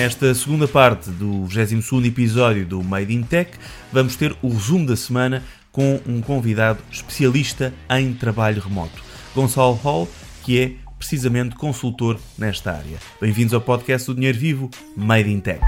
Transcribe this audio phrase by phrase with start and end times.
[0.00, 3.50] Nesta segunda parte do 22 episódio do Made in Tech,
[3.92, 5.42] vamos ter o resumo da semana
[5.72, 9.02] com um convidado especialista em trabalho remoto,
[9.34, 10.08] Gonçalo Hall,
[10.44, 12.96] que é precisamente consultor nesta área.
[13.20, 15.60] Bem-vindos ao podcast do Dinheiro Vivo, Made in Tech.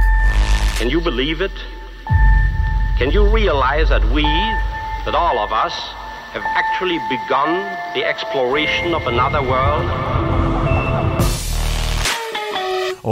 [0.79, 1.55] Can you believe it?
[3.01, 4.23] Can you realize that we,
[5.07, 5.75] that all of us,
[6.35, 10.30] have actually begun the exploration of another world?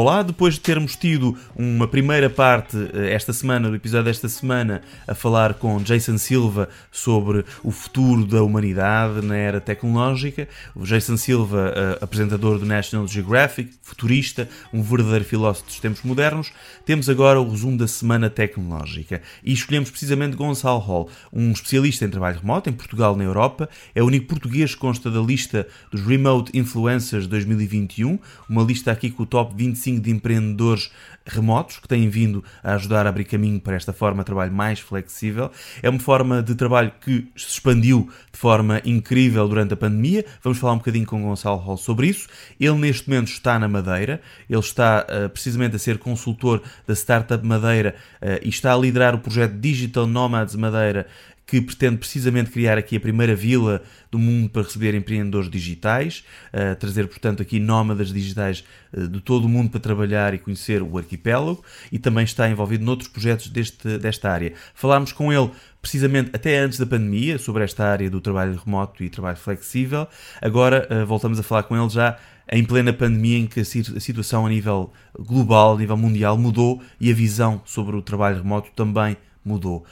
[0.00, 4.80] Olá, depois de termos tido uma primeira parte eh, esta semana, do episódio desta semana,
[5.08, 11.16] a falar com Jason Silva sobre o futuro da humanidade na era tecnológica, o Jason
[11.16, 16.52] Silva, eh, apresentador do National Geographic, futurista, um verdadeiro filósofo dos tempos modernos,
[16.86, 19.20] temos agora o resumo da semana tecnológica.
[19.42, 24.00] E escolhemos precisamente Gonçalo Hall, um especialista em trabalho remoto em Portugal na Europa, é
[24.00, 28.16] o único português que consta da lista dos Remote Influencers 2021,
[28.48, 30.90] uma lista aqui com o top 20 25 de empreendedores
[31.26, 34.80] remotos que têm vindo a ajudar a abrir caminho para esta forma de trabalho mais
[34.80, 35.50] flexível.
[35.82, 40.24] É uma forma de trabalho que se expandiu de forma incrível durante a pandemia.
[40.42, 42.28] Vamos falar um bocadinho com o Gonçalo Hall sobre isso.
[42.58, 47.44] Ele neste momento está na Madeira, ele está uh, precisamente a ser consultor da Startup
[47.44, 51.06] Madeira uh, e está a liderar o projeto Digital Nomads Madeira
[51.48, 56.76] que pretende precisamente criar aqui a primeira vila do mundo para receber empreendedores digitais, uh,
[56.76, 60.98] trazer, portanto, aqui nómadas digitais uh, de todo o mundo para trabalhar e conhecer o
[60.98, 64.52] arquipélago e também está envolvido noutros projetos deste, desta área.
[64.74, 69.08] Falámos com ele precisamente até antes da pandemia sobre esta área do trabalho remoto e
[69.08, 70.06] trabalho flexível.
[70.42, 72.18] Agora uh, voltamos a falar com ele já
[72.52, 77.10] em plena pandemia em que a situação a nível global, a nível mundial mudou e
[77.10, 79.27] a visão sobre o trabalho remoto também mudou.
[79.44, 79.84] Uh,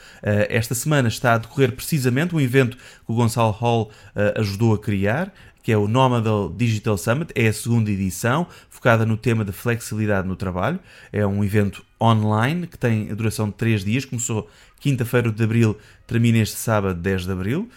[0.48, 4.78] esta semana está a decorrer precisamente um evento que o Gonçalo Hall uh, ajudou a
[4.78, 9.53] criar, que é o Nomadal Digital Summit, é a segunda edição, focada no tema da
[9.53, 10.78] flexibilidade no trabalho.
[11.12, 15.77] É um evento online que tem a duração de 3 dias, começou quinta-feira de abril,
[16.06, 17.69] termina este sábado 10 de abril.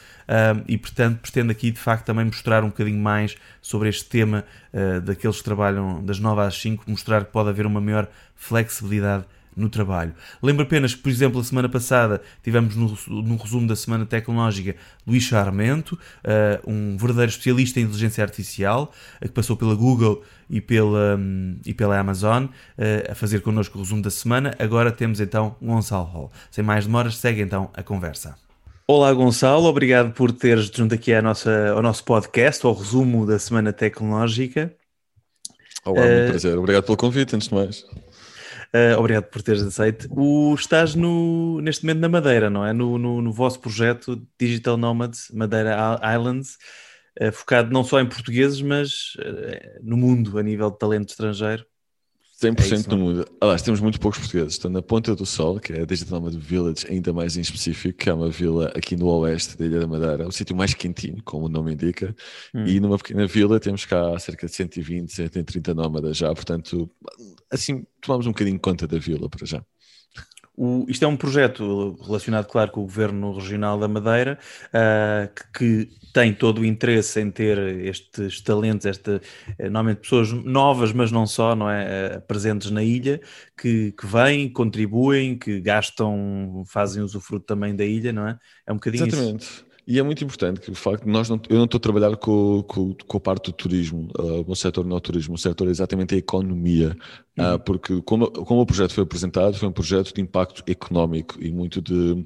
[0.68, 5.02] E portanto pretendo aqui de facto também mostrar um bocadinho mais sobre este tema uh,
[5.02, 9.26] daqueles que trabalham das 9 às 5, mostrar que pode haver uma maior flexibilidade
[9.59, 10.14] no trabalho.
[10.42, 14.75] Lembro apenas que, por exemplo, a semana passada tivemos no, no resumo da Semana Tecnológica
[15.06, 20.62] Luís Charmento, uh, um verdadeiro especialista em inteligência artificial, uh, que passou pela Google e
[20.62, 24.56] pela, um, e pela Amazon, uh, a fazer connosco o resumo da semana.
[24.58, 26.31] Agora temos então Gonçalo Hall.
[26.50, 28.36] Sem mais demoras, segue então a conversa.
[28.88, 33.38] Olá Gonçalo, obrigado por teres junto aqui à nossa, ao nosso podcast, ao resumo da
[33.38, 34.74] Semana Tecnológica.
[35.86, 36.58] Olá, muito prazer.
[36.58, 37.86] Obrigado pelo convite, antes de mais.
[38.74, 40.07] Uh, obrigado por teres aceito.
[40.12, 42.72] O, estás no, neste momento na Madeira, não é?
[42.72, 46.57] No, no, no vosso projeto Digital Nomads Madeira Islands,
[47.19, 51.66] uh, focado não só em portugueses, mas uh, no mundo a nível de talento estrangeiro.
[52.42, 53.28] 100% é isso, do mundo.
[53.42, 54.54] Aliás, temos muito poucos portugueses.
[54.54, 57.98] Estou na Ponta do Sol, que é a Digital Nomad Village, ainda mais em específico,
[57.98, 61.22] que é uma vila aqui no oeste da Ilha da Madeira, o sítio mais quentinho,
[61.24, 62.16] como o nome indica.
[62.56, 62.66] Hum.
[62.66, 66.34] E numa pequena vila temos cá cerca de 120, 130 nómadas já.
[66.34, 66.90] Portanto,
[67.52, 69.62] assim, tomamos um bocadinho conta da vila para já.
[70.56, 75.86] O, isto é um projeto relacionado, claro, com o Governo Regional da Madeira, uh, que,
[75.86, 79.22] que, tem todo o interesse em ter estes talentos, esta,
[79.58, 82.18] eh, normalmente pessoas novas, mas não só, não é?
[82.18, 83.22] Uh, presentes na ilha,
[83.58, 88.38] que, que vêm, contribuem, que gastam, fazem usufruto também da ilha, não é?
[88.66, 89.44] É um bocadinho Exatamente.
[89.44, 89.69] isso.
[89.90, 92.16] E é muito importante que o facto de nós não, eu não estou a trabalhar
[92.16, 95.38] com, com, com a parte do turismo, uh, o setor não é o turismo, o
[95.38, 96.96] setor é exatamente a economia,
[97.40, 101.52] uh, porque como, como o projeto foi apresentado, foi um projeto de impacto económico e
[101.52, 102.24] muito de,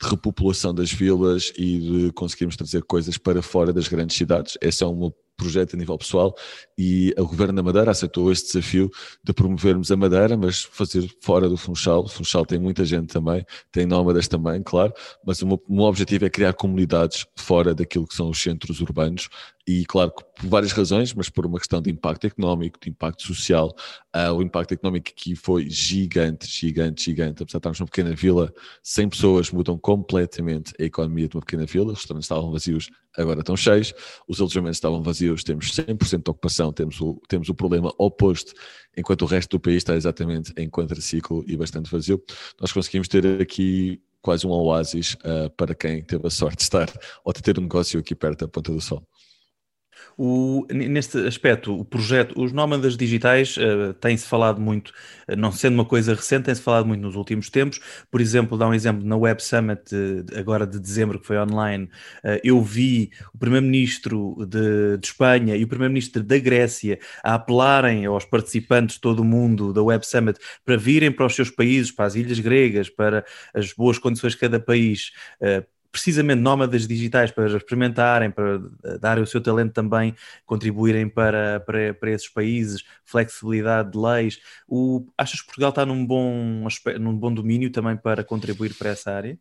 [0.00, 4.56] de repopulação das vilas e de conseguirmos trazer coisas para fora das grandes cidades.
[4.60, 6.34] Essa é uma projeto a nível pessoal
[6.76, 8.90] e o Governo da Madeira aceitou este desafio
[9.22, 12.04] de promovermos a Madeira, mas fazer fora do Funchal.
[12.04, 14.92] O Funchal tem muita gente também, tem nómadas também, claro,
[15.24, 18.80] mas o meu, o meu objetivo é criar comunidades fora daquilo que são os centros
[18.80, 19.28] urbanos
[19.68, 23.22] e claro que por várias razões, mas por uma questão de impacto económico, de impacto
[23.22, 23.76] social,
[24.16, 27.42] uh, o impacto económico aqui foi gigante, gigante, gigante.
[27.42, 28.50] Apesar de estarmos numa pequena vila,
[28.82, 33.40] 100 pessoas mudam completamente a economia de uma pequena vila, os restaurantes estavam vazios, agora
[33.40, 33.92] estão cheios,
[34.26, 38.54] os alojamentos estavam vazios, temos 100% de ocupação, temos o, temos o problema oposto,
[38.96, 42.24] enquanto o resto do país está exatamente em contraciclo e bastante vazio.
[42.58, 46.90] Nós conseguimos ter aqui quase um oásis uh, para quem teve a sorte de estar
[47.22, 49.06] ou de ter um negócio aqui perto da Ponta do Sol.
[50.20, 54.88] O, neste aspecto, o projeto, os nómadas digitais uh, tem-se falado muito,
[55.28, 57.78] uh, não sendo uma coisa recente, tem-se falado muito nos últimos tempos.
[58.10, 61.88] Por exemplo, dá um exemplo na Web Summit uh, agora de dezembro, que foi online,
[62.42, 68.24] eu vi o Primeiro-Ministro de, de, Espanha e o Primeiro-Ministro da Grécia a apelarem aos
[68.24, 72.06] participantes de todo o mundo da Web Summit para virem para os seus países, para
[72.06, 73.24] as ilhas gregas, para
[73.54, 75.12] as boas condições de cada país
[75.90, 78.58] precisamente nómadas digitais para experimentarem, para
[79.00, 80.14] darem o seu talento também,
[80.44, 84.38] contribuírem para, para, para esses países, flexibilidade de leis.
[84.66, 86.66] O, achas que Portugal está num bom,
[87.00, 89.38] num bom domínio também para contribuir para essa área?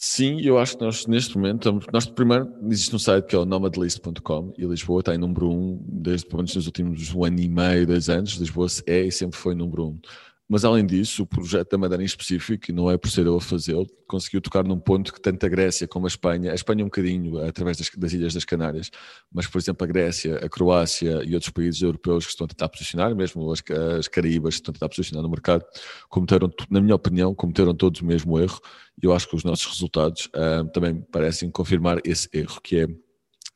[0.00, 1.80] Sim, eu acho que nós neste momento.
[1.92, 5.52] Nós primeiro existe um site que é o nomadlist.com e Lisboa está em número 1
[5.52, 8.34] um desde pelo menos nos últimos um ano e meio, dois anos.
[8.34, 9.88] Lisboa é e sempre foi número 1.
[9.88, 10.00] Um.
[10.48, 13.36] Mas além disso, o projeto da Madeira em específico, e não é por ser eu
[13.36, 16.82] a fazê-lo, conseguiu tocar num ponto que tanto a Grécia como a Espanha, a Espanha
[16.82, 18.90] um bocadinho através das, das, Ilhas das Canárias,
[19.30, 22.70] mas por exemplo a Grécia, a Croácia e outros países europeus que estão a tentar
[22.70, 23.62] posicionar, mesmo as,
[23.98, 25.62] as Caraíbas que estão a tentar posicionar no mercado,
[26.08, 28.58] cometeram, na minha opinião, cometeram todos o mesmo erro.
[29.02, 32.88] E eu acho que os nossos resultados uh, também parecem confirmar esse erro, que é,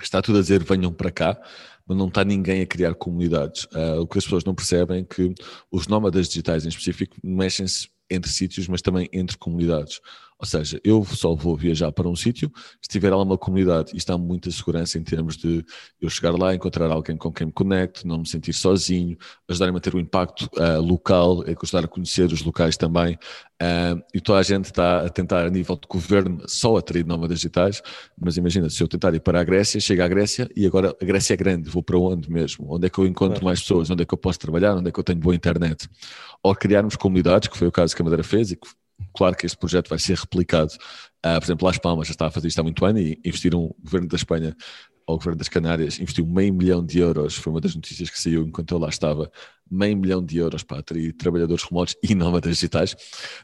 [0.05, 1.41] está tudo a dizer venham para cá,
[1.87, 3.65] mas não está ninguém a criar comunidades.
[3.65, 5.35] Uh, o que as pessoas não percebem é que
[5.71, 10.01] os nómadas digitais em específico mexem-se entre sítios, mas também entre comunidades.
[10.43, 12.51] Ou seja, eu só vou viajar para um sítio
[12.81, 13.93] se tiver lá uma comunidade.
[13.97, 15.65] Isto dá muita segurança em termos de
[16.01, 19.17] eu chegar lá, encontrar alguém com quem me conecto, não me sentir sozinho,
[19.49, 23.15] ajudar a manter o impacto uh, local, ajudar a conhecer os locais também.
[23.63, 27.39] Uh, e toda a gente está a tentar, a nível de governo, só atrair nómadas
[27.39, 27.81] digitais.
[28.21, 31.05] Mas imagina, se eu tentar ir para a Grécia, chego à Grécia e agora a
[31.05, 32.67] Grécia é grande, vou para onde mesmo?
[32.75, 33.45] Onde é que eu encontro claro.
[33.45, 33.91] mais pessoas?
[33.91, 34.75] Onde é que eu posso trabalhar?
[34.75, 35.89] Onde é que eu tenho boa internet?
[36.43, 38.67] Ou criarmos comunidades, que foi o caso que a Madeira fez e que
[39.17, 40.73] claro que este projeto vai ser replicado.
[41.25, 43.65] Uh, por exemplo, Las Palmas já está a fazer isto há muito ano e investiram
[43.65, 44.57] o governo da Espanha
[45.07, 48.45] ao governo das Canárias investiu meio milhão de euros, foi uma das notícias que saiu
[48.47, 49.31] enquanto eu lá estava,
[49.73, 52.95] meio milhão de euros para atrair trabalhadores remotos e nómadas digitais.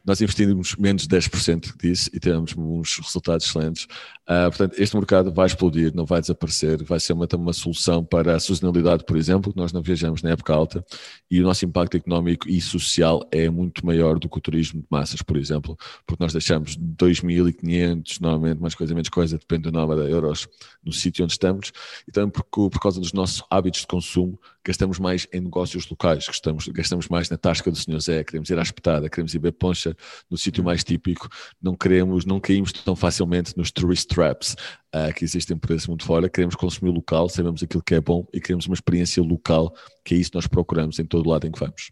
[0.04, 3.84] Nós investimos menos de 10% disso e temos uns resultados excelentes.
[4.28, 8.36] Uh, portanto, este mercado vai explodir, não vai desaparecer, vai ser uma, uma solução para
[8.36, 10.84] a sustentabilidade, por exemplo, nós não viajamos na época alta
[11.30, 14.86] e o nosso impacto económico e social é muito maior do que o turismo de
[14.90, 15.76] massas, por exemplo,
[16.06, 20.46] porque nós deixamos 2.500, normalmente, mais coisa, menos coisa, depende do nómada, euros,
[20.84, 21.72] no sítio onde estamos,
[22.06, 24.38] e também por, por causa dos nossos hábitos de consumo,
[24.69, 28.59] gastamos mais em negócios locais, gastamos, gastamos mais na tasca do Senhor Zé, queremos ir
[28.59, 29.97] à espetada, queremos ir ver poncha
[30.31, 31.26] no sítio mais típico,
[31.61, 34.56] não queremos, não caímos tão facilmente nos tourist traps
[34.94, 38.26] uh, que existem por esse mundo fora, queremos consumir local, sabemos aquilo que é bom
[38.31, 39.75] e queremos uma experiência local,
[40.05, 41.91] que é isso que nós procuramos em todo lado em que vamos.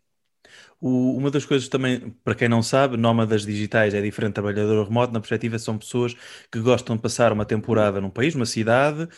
[0.81, 4.85] O, uma das coisas também, para quem não sabe, nómadas digitais é diferente de trabalhador
[4.87, 6.15] remoto, na perspectiva são pessoas
[6.53, 9.09] que gostam de passar uma temporada num país, uma cidade, uh,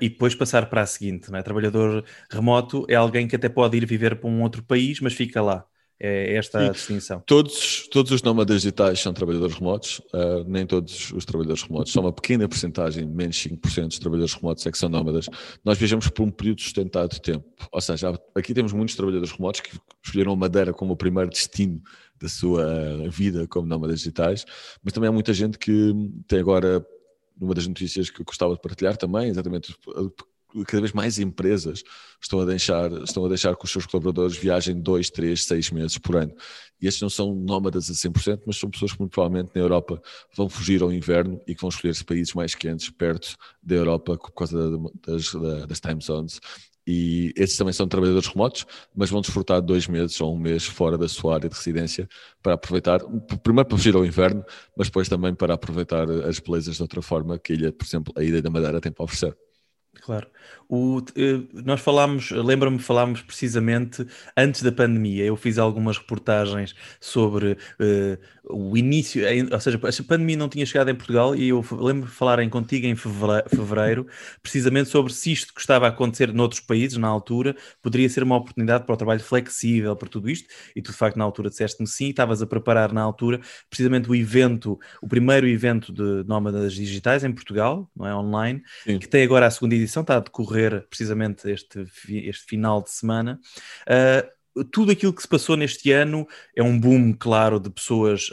[0.00, 1.30] e depois passar para a seguinte.
[1.30, 1.42] Não é?
[1.42, 5.42] Trabalhador remoto é alguém que até pode ir viver para um outro país, mas fica
[5.42, 5.66] lá.
[6.00, 7.20] É esta a distinção.
[7.26, 11.92] Todos, todos os nómadas digitais são trabalhadores remotos, uh, nem todos os trabalhadores remotos.
[11.92, 15.26] Só uma pequena porcentagem, menos 5% dos trabalhadores remotos é que são nómadas.
[15.64, 17.44] Nós viajamos por um período sustentado de tempo.
[17.72, 21.82] Ou seja, aqui temos muitos trabalhadores remotos que escolheram a Madeira como o primeiro destino
[22.20, 24.44] da sua vida como nómadas digitais,
[24.82, 25.92] mas também há muita gente que
[26.26, 26.84] tem agora,
[27.36, 29.74] numa das notícias que eu gostava de partilhar também, exatamente
[30.66, 31.82] cada vez mais empresas
[32.20, 35.98] estão a deixar, estão a deixar que os seus colaboradores viajem dois, três, seis meses
[35.98, 36.34] por ano.
[36.80, 40.00] E estes não são nómadas a 100%, mas são pessoas que muito provavelmente na Europa
[40.34, 44.32] vão fugir ao inverno e que vão escolher países mais quentes perto da Europa por
[44.32, 45.32] causa das,
[45.66, 46.40] das time zones.
[46.90, 48.64] E esses também são trabalhadores remotos,
[48.96, 52.08] mas vão desfrutar dois meses ou um mês fora da sua área de residência
[52.42, 53.00] para aproveitar,
[53.42, 54.42] primeiro para fugir ao inverno,
[54.74, 58.14] mas depois também para aproveitar as belezas de outra forma que a ilha, por exemplo,
[58.16, 59.36] a Ilha da Madeira tem para oferecer.
[60.00, 60.30] Claro.
[60.68, 64.06] O, eh, nós falámos, lembro-me, falámos precisamente
[64.36, 65.24] antes da pandemia.
[65.24, 70.90] Eu fiz algumas reportagens sobre uh, o início, ou seja, a pandemia não tinha chegado
[70.90, 74.06] em Portugal e eu lembro-me de falarem contigo em fevereiro,
[74.42, 78.36] precisamente sobre se isto que estava a acontecer noutros países na altura poderia ser uma
[78.36, 80.48] oportunidade para o trabalho flexível, para tudo isto.
[80.76, 84.14] E tu, de facto, na altura disseste-me sim, estavas a preparar na altura precisamente o
[84.14, 88.14] evento, o primeiro evento de nómadas digitais em Portugal, não é?
[88.14, 88.98] Online, sim.
[88.98, 92.90] que tem agora a segunda edição, está a decorrer decorrer precisamente este, este final de
[92.90, 93.40] semana.
[93.86, 94.38] Uh,
[94.72, 98.28] tudo aquilo que se passou neste ano é um boom, claro, de pessoas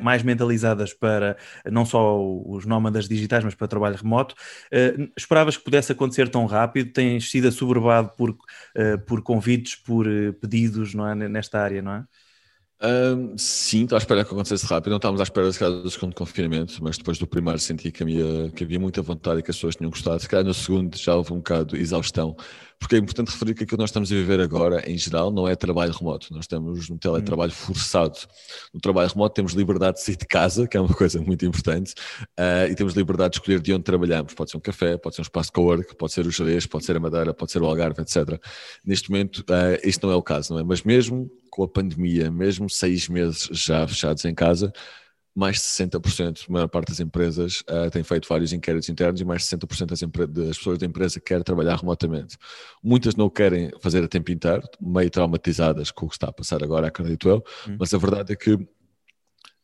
[0.00, 1.36] mais mentalizadas para
[1.68, 4.36] não só os nómadas digitais, mas para trabalho remoto.
[4.66, 6.92] Uh, esperavas que pudesse acontecer tão rápido?
[6.92, 8.36] Tens sido assoberbado por, uh,
[9.06, 10.06] por convites, por
[10.40, 11.14] pedidos não é?
[11.14, 12.04] nesta área, não é?
[12.82, 14.90] Um, sim, estou à espera que acontecesse rápido.
[14.90, 18.02] Não estávamos à espera se calhar, do segundo confinamento, mas depois do primeiro senti que
[18.02, 20.20] havia, que havia muita vontade e que as pessoas tinham gostado.
[20.20, 22.36] Se calhar no segundo já houve um bocado de exaustão,
[22.84, 25.48] porque é importante referir que aquilo que nós estamos a viver agora, em geral, não
[25.48, 26.26] é trabalho remoto.
[26.34, 28.18] Nós estamos num teletrabalho forçado.
[28.74, 31.94] No trabalho remoto temos liberdade de sair de casa, que é uma coisa muito importante,
[32.38, 34.34] uh, e temos liberdade de escolher de onde trabalhamos.
[34.34, 36.84] Pode ser um café, pode ser um espaço de co-work, pode ser o Jerez, pode
[36.84, 38.38] ser a Madeira, pode ser o Algarve, etc.
[38.84, 40.62] Neste momento, uh, isto não é o caso, não é?
[40.62, 44.70] Mas mesmo com a pandemia, mesmo seis meses já fechados em casa,
[45.34, 49.24] mais de 60%, a maior parte das empresas uh, tem feito vários inquéritos internos e
[49.24, 52.38] mais de 60% das, das, pessoas da empresa querem trabalhar remotamente.
[52.82, 56.62] Muitas não querem fazer a tempo inteiro, meio traumatizadas com o que está a passar
[56.62, 57.76] agora, acredito eu, hum.
[57.78, 58.58] mas a verdade é que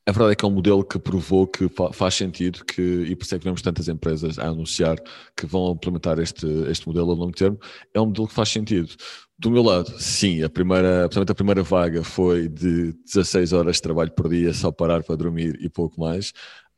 [0.06, 3.24] a verdade é que é um modelo que provou que faz sentido que, e por
[3.24, 4.98] isso é que vemos tantas empresas a anunciar
[5.36, 7.58] que vão implementar este, este modelo a longo termo,
[7.94, 8.92] é um modelo que faz sentido.
[9.40, 14.12] Do meu lado, sim, a primeira, a primeira vaga foi de 16 horas de trabalho
[14.12, 16.28] por dia, só parar para dormir e pouco mais.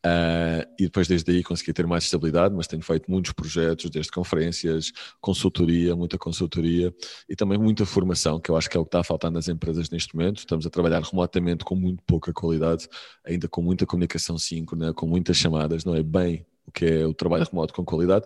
[0.07, 4.12] Uh, e depois desde aí consegui ter mais estabilidade, mas tenho feito muitos projetos, desde
[4.12, 6.95] conferências, consultoria, muita consultoria
[7.28, 9.49] e também muita formação, que eu acho que é o que está a faltar nas
[9.49, 10.38] empresas neste momento.
[10.38, 12.88] Estamos a trabalhar remotamente com muito pouca qualidade,
[13.26, 17.12] ainda com muita comunicação síncrona, com muitas chamadas, não é bem o que é o
[17.12, 18.25] trabalho remoto com qualidade,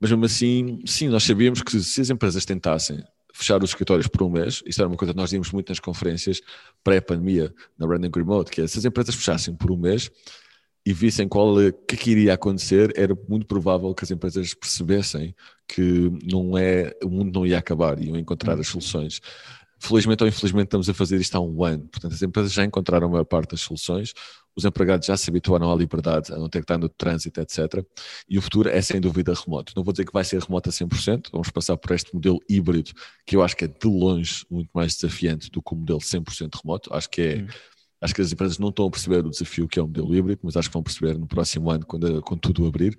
[0.00, 3.00] mas mesmo assim, sim, nós sabíamos que se as empresas tentassem
[3.36, 5.78] fechar os escritórios por um mês, isto era uma coisa que nós vimos muito nas
[5.78, 6.40] conferências
[6.82, 10.10] pré-pandemia, na Branding Remote, que é se as empresas fechassem por um mês,
[10.86, 15.34] e vissem qual é, que, que iria acontecer, era muito provável que as empresas percebessem
[15.68, 19.20] que não é, o mundo não ia acabar, iam encontrar as soluções.
[19.78, 23.08] Felizmente ou infelizmente estamos a fazer isto há um ano, portanto as empresas já encontraram
[23.08, 24.14] a maior parte das soluções,
[24.56, 27.84] os empregados já se habituaram à liberdade, a não ter que estar no trânsito, etc.
[28.28, 29.72] E o futuro é sem dúvida remoto.
[29.76, 32.92] Não vou dizer que vai ser remoto a 100%, vamos passar por este modelo híbrido,
[33.26, 36.60] que eu acho que é de longe muito mais desafiante do que o modelo 100%
[36.62, 36.94] remoto.
[36.94, 37.36] Acho que é.
[37.36, 37.46] Hum
[38.00, 40.40] Acho que as empresas não estão a perceber o desafio que é o modelo híbrido,
[40.44, 42.96] mas acho que vão perceber no próximo ano, quando, quando tudo abrir.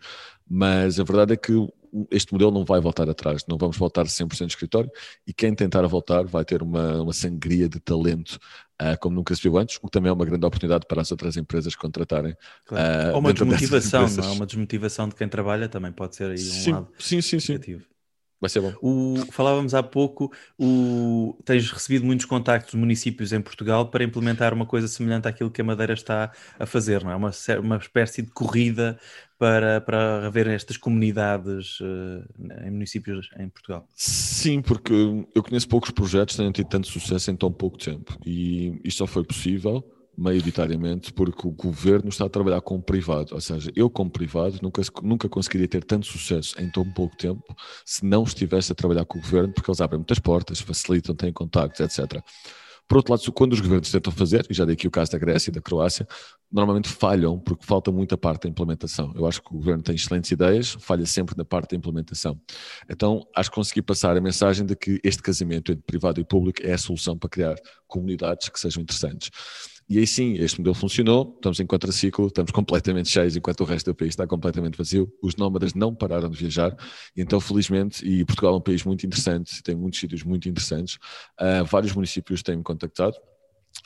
[0.50, 1.54] Mas a verdade é que
[2.12, 4.92] este modelo não vai voltar atrás, não vamos voltar 100% de escritório
[5.26, 8.40] e quem tentar voltar vai ter uma, uma sangria de talento
[8.82, 11.12] uh, como nunca se viu antes, o que também é uma grande oportunidade para as
[11.12, 12.36] outras empresas contratarem.
[12.66, 13.10] Claro.
[13.10, 14.32] Uh, Ou uma desmotivação, não é?
[14.32, 17.54] Uma desmotivação de quem trabalha também pode ser aí um sim, lado sim, sim, sim.
[17.54, 17.86] negativo.
[18.40, 18.72] Vai ser bom.
[18.84, 24.54] O, falávamos há pouco, o, tens recebido muitos contactos de municípios em Portugal para implementar
[24.54, 27.16] uma coisa semelhante àquilo que a Madeira está a fazer, não é?
[27.16, 29.00] Uma, uma espécie de corrida
[29.38, 33.88] para, para haver estas comunidades uh, em municípios em Portugal.
[33.96, 34.94] Sim, porque
[35.36, 39.00] eu conheço poucos projetos que tenham tido tanto sucesso em tão pouco tempo e isto
[39.00, 39.84] só foi possível
[40.18, 43.36] maioritariamente, porque o governo está a trabalhar com o privado.
[43.36, 47.56] Ou seja, eu, como privado, nunca, nunca conseguiria ter tanto sucesso em tão pouco tempo
[47.86, 51.32] se não estivesse a trabalhar com o governo, porque eles abrem muitas portas, facilitam, têm
[51.32, 52.20] contactos, etc.
[52.88, 55.18] Por outro lado, quando os governos tentam fazer, e já dei aqui o caso da
[55.18, 56.08] Grécia e da Croácia,
[56.50, 59.12] normalmente falham porque falta muita parte da implementação.
[59.16, 62.40] Eu acho que o governo tem excelentes ideias, falha sempre na parte da implementação.
[62.90, 66.62] Então, acho que consegui passar a mensagem de que este casamento entre privado e público
[66.64, 67.56] é a solução para criar
[67.88, 69.30] comunidades que sejam interessantes.
[69.90, 73.92] E aí sim, este modelo funcionou, estamos em contraciclo, estamos completamente cheios enquanto o resto
[73.92, 75.10] do país está completamente vazio.
[75.22, 76.76] Os nómadas não pararam de viajar,
[77.16, 80.96] então felizmente, e Portugal é um país muito interessante, tem muitos sítios muito interessantes,
[81.40, 83.16] uh, vários municípios têm-me contactado,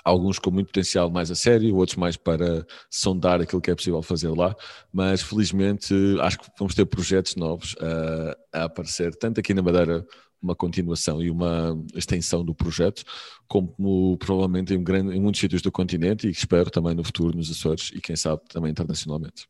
[0.03, 4.01] alguns com muito potencial mais a sério, outros mais para sondar aquilo que é possível
[4.01, 4.55] fazer lá,
[4.91, 10.03] mas felizmente acho que vamos ter projetos novos uh, a aparecer, tanto aqui na Madeira
[10.41, 13.03] uma continuação e uma extensão do projeto,
[13.48, 17.51] como provavelmente em, grande, em muitos sítios do continente e espero também no futuro nos
[17.51, 19.48] Açores e quem sabe também internacionalmente.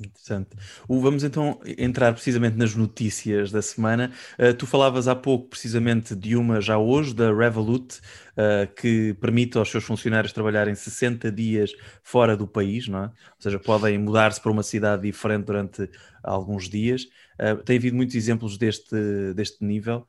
[0.00, 0.56] Interessante.
[0.88, 4.10] Vamos então entrar precisamente nas notícias da semana.
[4.38, 9.58] Uh, tu falavas há pouco precisamente de uma já hoje, da Revolut, uh, que permite
[9.58, 13.06] aos seus funcionários trabalharem 60 dias fora do país, não é?
[13.06, 15.88] Ou seja, podem mudar-se para uma cidade diferente durante
[16.22, 17.04] alguns dias.
[17.38, 20.06] Uh, tem havido muitos exemplos deste, deste nível,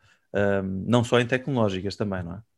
[0.88, 2.51] não só em tecnológicas também, não é?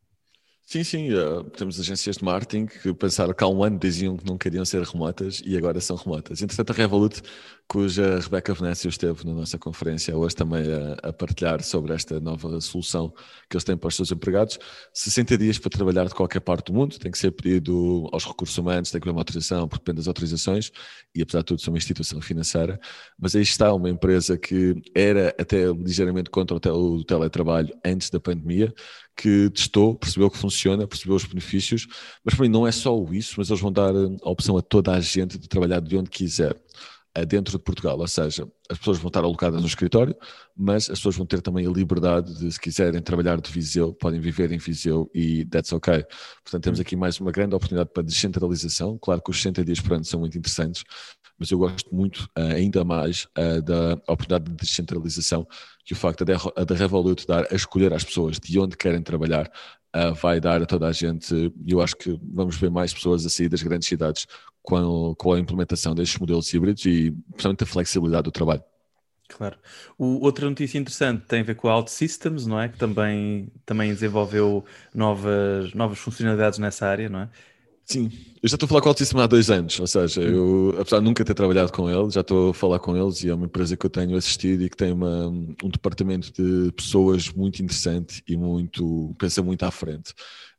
[0.66, 4.24] Sim, sim, uh, temos agências de marketing que pensaram que há um ano diziam que
[4.26, 6.40] não queriam ser remotas e agora são remotas.
[6.40, 7.20] Entretanto, a Revolut,
[7.68, 12.60] cuja Rebeca Venésio esteve na nossa conferência hoje também a, a, partilhar sobre esta nova
[12.62, 13.10] solução
[13.48, 14.58] que eles têm para os seus empregados,
[14.94, 18.56] 60 dias para trabalhar de qualquer parte do mundo, tem que ser pedido aos recursos
[18.56, 20.72] humanos, tem que haver uma autorização, porque depende das autorizações
[21.14, 22.80] e apesar de tudo são uma instituição financeira,
[23.18, 28.72] mas aí está uma empresa que era até ligeiramente contra o teletrabalho antes da pandemia,
[29.16, 31.86] que testou, percebeu que funciona, percebeu os benefícios,
[32.24, 34.92] mas para mim não é só isso, mas eles vão dar a opção a toda
[34.92, 36.56] a gente de trabalhar de onde quiser.
[37.28, 40.16] dentro de Portugal, ou seja, as pessoas vão estar alocadas no escritório,
[40.56, 44.20] mas as pessoas vão ter também a liberdade de, se quiserem trabalhar de Viseu, podem
[44.20, 46.04] viver em Viseu e that's ok.
[46.42, 48.98] Portanto, temos aqui mais uma grande oportunidade para descentralização.
[48.98, 50.82] Claro que os 60 dias por ano são muito interessantes,
[51.38, 55.46] mas eu gosto muito, uh, ainda mais, uh, da oportunidade de descentralização
[55.84, 59.50] que o facto da Revolut dar a escolher às pessoas de onde querem trabalhar
[59.94, 61.34] uh, vai dar a toda a gente.
[61.64, 64.26] E eu acho que vamos ver mais pessoas a sair das grandes cidades
[64.62, 68.62] com, com a implementação destes modelos híbridos e, principalmente, a flexibilidade do trabalho.
[69.28, 69.56] Claro.
[69.98, 72.68] O, outra notícia interessante tem a ver com a OutSystems, não é?
[72.68, 74.64] Que também, também desenvolveu
[74.94, 77.28] novas, novas funcionalidades nessa área, não é?
[77.84, 78.10] Sim,
[78.42, 81.00] eu já estou a falar com o Altíssimo há dois anos, ou seja, eu, apesar
[81.00, 83.44] de nunca ter trabalhado com eles, já estou a falar com eles e é uma
[83.44, 88.22] empresa que eu tenho assistido e que tem uma, um departamento de pessoas muito interessante
[88.26, 90.14] e muito, pensa muito à frente.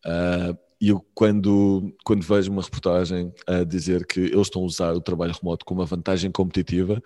[0.05, 4.93] Uh, e eu, quando, quando vejo uma reportagem a dizer que eles estão a usar
[4.93, 7.01] o trabalho remoto como uma vantagem competitiva,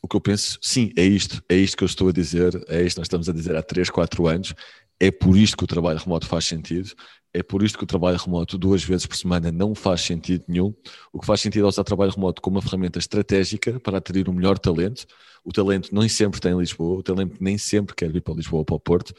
[0.00, 2.82] o que eu penso, sim, é isto, é isto que eu estou a dizer, é
[2.82, 4.54] isto que nós estamos a dizer há 3, 4 anos,
[5.00, 6.92] é por isto que o trabalho remoto faz sentido,
[7.32, 10.74] é por isto que o trabalho remoto duas vezes por semana não faz sentido nenhum.
[11.12, 14.32] O que faz sentido é usar trabalho remoto como uma ferramenta estratégica para atrair o
[14.32, 15.06] melhor talento.
[15.44, 18.60] O talento nem sempre tem em Lisboa, o talento nem sempre quer vir para Lisboa
[18.60, 19.14] ou para o Porto.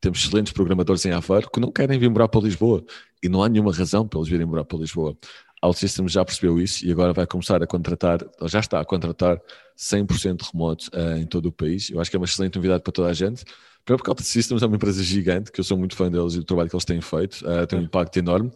[0.00, 2.84] Temos excelentes programadores em Aveiro que não querem vir morar para Lisboa
[3.22, 5.16] e não há nenhuma razão para eles virem morar para Lisboa.
[5.64, 9.40] OutSystems já percebeu isso e agora vai começar a contratar, ou já está a contratar
[9.76, 11.88] 100% remoto uh, em todo o país.
[11.88, 13.44] Eu acho que é uma excelente novidade para toda a gente.
[13.84, 16.38] Primeiro porque a Systems é uma empresa gigante, que eu sou muito fã deles e
[16.38, 18.50] do trabalho que eles têm feito, uh, tem um impacto enorme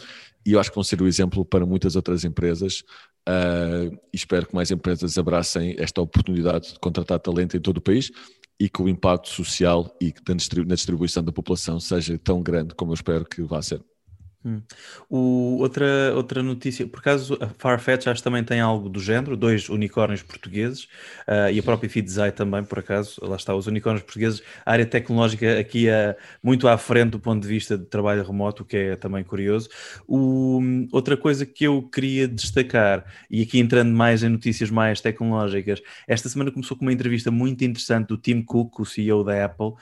[0.44, 2.82] e eu acho que vão ser o exemplo para muitas outras empresas
[3.28, 7.82] uh, e espero que mais empresas abracem esta oportunidade de contratar talento em todo o
[7.82, 8.10] país
[8.58, 10.12] e que o impacto social e
[10.66, 13.82] na distribuição da população seja tão grande como eu espero que vá ser.
[14.48, 14.62] Hum.
[15.10, 19.36] O, outra, outra notícia, por acaso a Farfetch acho que também tem algo do género,
[19.36, 20.84] dois unicórnios portugueses
[21.28, 24.86] uh, e a própria Fidzai também, por acaso, lá está, os unicórnios portugueses, a área
[24.86, 28.76] tecnológica aqui é muito à frente do ponto de vista de trabalho remoto, o que
[28.76, 29.68] é também curioso.
[30.06, 30.62] O,
[30.92, 36.26] outra coisa que eu queria destacar, e aqui entrando mais em notícias mais tecnológicas, esta
[36.26, 39.74] semana começou com uma entrevista muito interessante do Tim Cook, o CEO da Apple,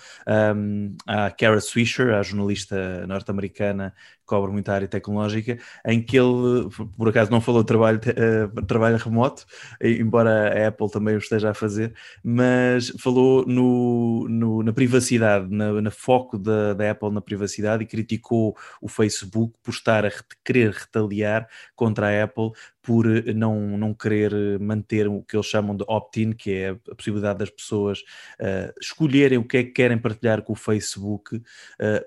[0.56, 3.94] um, à Kara Swisher, a jornalista norte-americana
[4.26, 8.96] cobre muita área tecnológica, em que ele, por acaso, não falou de trabalho, uh, trabalho
[8.98, 9.46] remoto,
[9.80, 15.80] embora a Apple também o esteja a fazer, mas falou no, no na privacidade, na,
[15.80, 20.10] na foco da, da, Apple na privacidade e criticou o Facebook por estar a
[20.44, 22.50] querer retaliar contra a Apple
[22.86, 27.40] por não, não querer manter o que eles chamam de opt-in, que é a possibilidade
[27.40, 27.98] das pessoas
[28.40, 31.34] uh, escolherem o que é que querem partilhar com o Facebook.
[31.34, 31.42] Uh,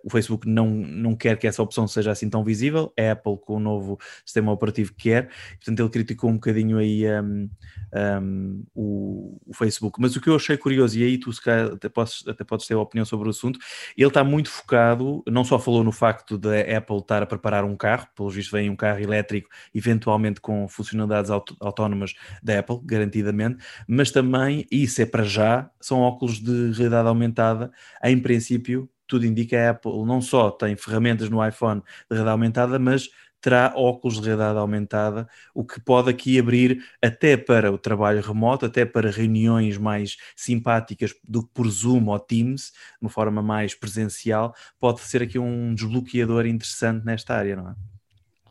[0.05, 3.57] o Facebook não, não quer que essa opção seja assim tão visível, a Apple com
[3.57, 7.49] o novo sistema operativo quer, portanto ele criticou um bocadinho aí um,
[7.93, 9.99] um, o, o, Facebook.
[9.99, 12.65] Mas o que eu achei curioso, e aí tu se calhar, até, podes, até podes
[12.65, 13.59] ter uma opinião sobre o assunto,
[13.97, 17.75] ele está muito focado, não só falou no facto da Apple estar a preparar um
[17.75, 21.29] carro, pelo visto vem um carro elétrico, eventualmente com funcionalidades
[21.59, 27.71] autónomas da Apple, garantidamente, mas também, isso é para já, são óculos de realidade aumentada,
[28.03, 32.77] em princípio, tudo indica a Apple não só tem ferramentas no iPhone de realidade aumentada,
[32.77, 33.09] mas
[33.41, 38.65] terá óculos de realidade aumentada, o que pode aqui abrir até para o trabalho remoto,
[38.65, 43.73] até para reuniões mais simpáticas do que por Zoom ou Teams, de uma forma mais
[43.73, 47.98] presencial, pode ser aqui um desbloqueador interessante nesta área, não é?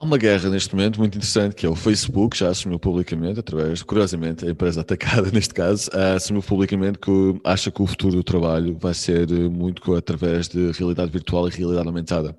[0.01, 3.83] Há uma guerra neste momento muito interessante que é o Facebook, já assumiu publicamente, através,
[3.83, 7.11] curiosamente, a empresa atacada neste caso, assumiu publicamente que
[7.43, 11.89] acha que o futuro do trabalho vai ser muito através de realidade virtual e realidade
[11.89, 12.39] aumentada.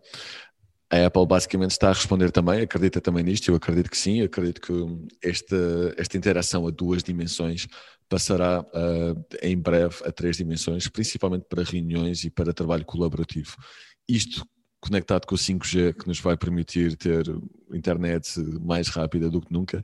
[0.90, 4.62] A Apple basicamente está a responder também, acredita também nisto, eu acredito que sim, acredito
[4.62, 4.74] que
[5.22, 7.68] esta, esta interação a duas dimensões
[8.08, 13.58] passará uh, em breve a três dimensões, principalmente para reuniões e para trabalho colaborativo.
[14.08, 14.46] Isto
[14.82, 17.26] conectado com o 5G, que nos vai permitir ter
[17.72, 19.84] internet mais rápida do que nunca,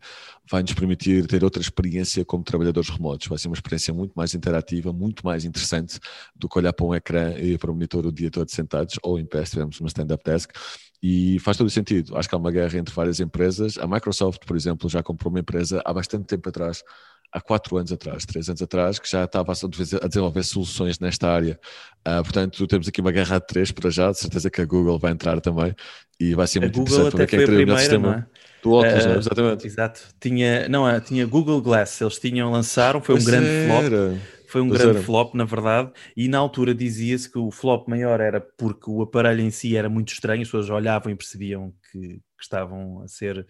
[0.49, 3.27] vai nos permitir ter outra experiência como trabalhadores remotos.
[3.27, 5.99] Vai ser uma experiência muito mais interativa, muito mais interessante
[6.35, 9.19] do que olhar para um ecrã e para um monitor o dia todo sentados, ou
[9.19, 10.51] em pé, se tivermos uma stand-up desk.
[11.03, 12.17] E faz todo o sentido.
[12.17, 13.77] Acho que há uma guerra entre várias empresas.
[13.77, 16.83] A Microsoft, por exemplo, já comprou uma empresa há bastante tempo atrás
[17.31, 21.59] há quatro anos atrás, três anos atrás, que já estava a desenvolver soluções nesta área.
[22.07, 24.99] Uh, portanto, temos aqui uma guerra de três para já, de certeza que a Google
[24.99, 25.75] vai entrar também
[26.19, 28.27] e vai ser a muito Google interessante para ver quem é que o sistema.
[28.31, 28.45] É?
[28.63, 29.09] Do óculos, uh?
[29.19, 29.67] Exatamente.
[29.67, 30.01] Exato.
[30.19, 34.19] Tinha, não, tinha Google Glass, eles tinham, lançaram, foi um grande flop
[34.55, 35.01] foi um grande era.
[35.01, 39.41] flop, na verdade, e na altura dizia-se que o flop maior era porque o aparelho
[39.41, 43.45] em si era muito estranho, as pessoas olhavam e percebiam que estavam a ser.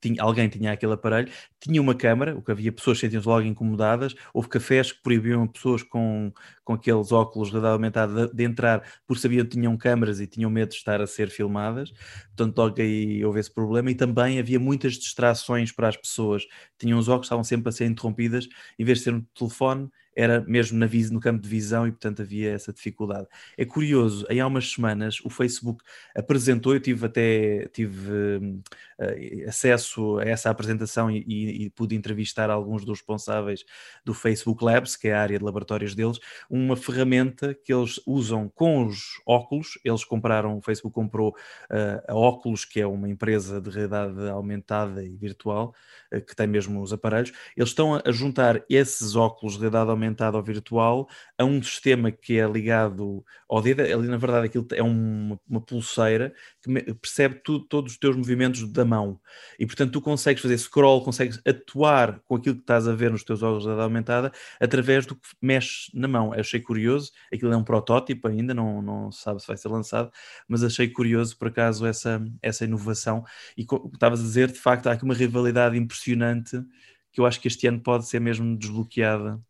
[0.00, 1.30] Tinha, alguém tinha aquele aparelho,
[1.60, 5.82] tinha uma câmara, o que havia pessoas sentiam-se logo incomodadas, houve cafés que proibiam pessoas
[5.82, 6.32] com,
[6.64, 10.50] com aqueles óculos realidade aumentada de, de entrar porque sabiam que tinham câmaras e tinham
[10.50, 11.92] medo de estar a ser filmadas,
[12.34, 16.46] portanto logo aí houve esse problema e também havia muitas distrações para as pessoas,
[16.78, 20.40] tinham os óculos, estavam sempre a ser interrompidas, em vez de ser no telefone, era
[20.42, 23.26] mesmo na no campo de visão e portanto havia essa dificuldade.
[23.58, 25.82] É curioso, aí há umas semanas o Facebook
[26.14, 28.62] apresentou, eu tive até tive eh,
[29.48, 33.64] acesso a essa apresentação e, e- e pude entrevistar alguns dos responsáveis
[34.04, 38.48] do Facebook Labs, que é a área de laboratórios deles, uma ferramenta que eles usam
[38.54, 41.34] com os óculos, eles compraram, o Facebook comprou
[41.70, 45.74] eh, a Oculus, que é uma empresa de realidade aumentada e virtual,
[46.12, 50.36] eh, que tem mesmo os aparelhos, eles estão a- juntar esses óculos de realidade aumentada
[50.36, 53.82] ou virtual a um sistema que é ligado ao dedo.
[53.82, 58.70] Ali, na verdade, aquilo é uma, uma pulseira que percebe tu- todos os teus movimentos
[58.70, 58.93] da mão.
[59.58, 63.24] E, portanto, tu consegues fazer scroll, consegues atuar com aquilo que estás a ver nos
[63.24, 66.34] teus óculos de aumentada através do que mexes na mão.
[66.34, 70.10] Eu achei curioso, aquilo é um protótipo ainda, não, não sabe se vai ser lançado,
[70.48, 73.24] mas achei curioso, por acaso, essa, essa inovação.
[73.56, 76.62] E como estavas a dizer, de facto, há aqui uma rivalidade impressionante
[77.12, 79.40] que eu acho que este ano pode ser mesmo desbloqueada.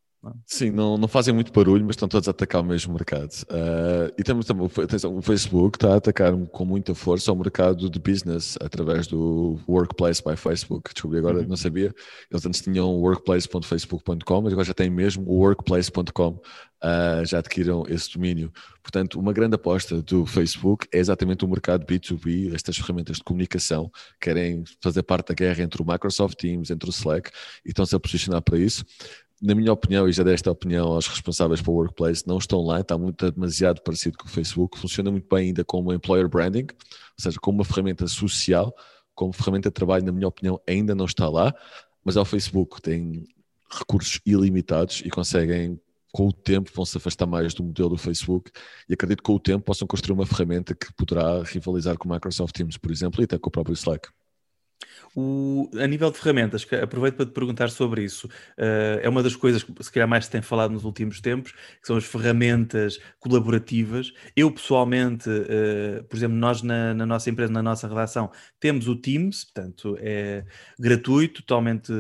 [0.47, 3.31] Sim, não, não fazem muito barulho, mas estão todos a atacar o mesmo mercado.
[3.51, 7.91] Ah, e temos também, atenção, o Facebook está a atacar com muita força o mercado
[7.91, 10.93] de business através do Workplace by Facebook.
[10.93, 11.49] Descobri agora, Uhum.
[11.49, 11.95] não sabia.
[12.31, 16.41] Eles antes tinham workplace.facebook.com, mas agora já têm mesmo o workplace.com.
[16.87, 18.53] Ah, já adquiriram esse domínio.
[18.83, 23.91] Portanto, uma grande aposta do Facebook é exatamente o mercado B2B, estas ferramentas de comunicação,
[24.21, 27.31] querem fazer parte da guerra entre o Microsoft Teams, entre o Slack,
[27.65, 28.85] e estão-se a posicionar para isso
[29.45, 32.63] na minha opinião, e já dei esta opinião aos responsáveis para o Workplace, não estão
[32.63, 36.67] lá, está muito demasiado parecido com o Facebook, funciona muito bem ainda como employer branding,
[36.71, 38.75] ou seja, como uma ferramenta social,
[39.15, 41.55] como ferramenta de trabalho, na minha opinião, ainda não está lá,
[42.03, 43.27] mas ao Facebook tem
[43.71, 45.79] recursos ilimitados e conseguem,
[46.11, 48.51] com o tempo, vão se afastar mais do modelo do Facebook
[48.89, 52.13] e acredito que com o tempo possam construir uma ferramenta que poderá rivalizar com o
[52.13, 54.09] Microsoft Teams, por exemplo, e até com o próprio Slack.
[55.17, 58.27] O, a nível de ferramentas, aproveito para te perguntar sobre isso.
[58.59, 61.53] Uh, é uma das coisas que se calhar mais se tem falado nos últimos tempos,
[61.53, 64.13] que são as ferramentas colaborativas.
[64.35, 68.97] Eu pessoalmente, uh, por exemplo, nós na, na, nossa empresa, na nossa redação, temos o
[68.97, 70.45] Teams, portanto é
[70.79, 71.93] gratuito, totalmente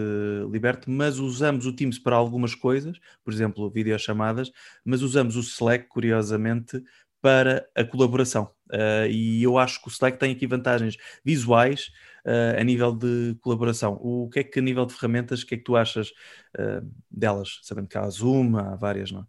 [0.50, 4.50] liberto, mas usamos o Teams para algumas coisas, por exemplo, videochamadas,
[4.84, 6.82] mas usamos o Slack, curiosamente,
[7.24, 8.50] para a colaboração.
[8.70, 11.90] Uh, e eu acho que o Slack tem aqui vantagens visuais
[12.26, 13.98] uh, a nível de colaboração.
[14.00, 16.10] O que é que a nível de ferramentas, o que é que tu achas
[16.58, 17.60] uh, delas?
[17.62, 19.24] Sabendo que há a Zoom, há várias, não é?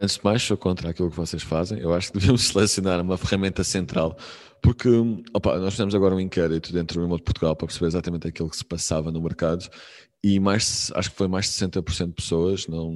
[0.00, 1.80] Antes de mais, sou contra aquilo que vocês fazem.
[1.80, 4.16] Eu acho que devíamos selecionar uma ferramenta central,
[4.62, 4.88] porque
[5.34, 8.56] opa, nós fizemos agora um inquérito dentro do Remote Portugal para perceber exatamente aquilo que
[8.56, 9.68] se passava no mercado
[10.22, 12.92] e mais, acho que foi mais de 60% de pessoas, não,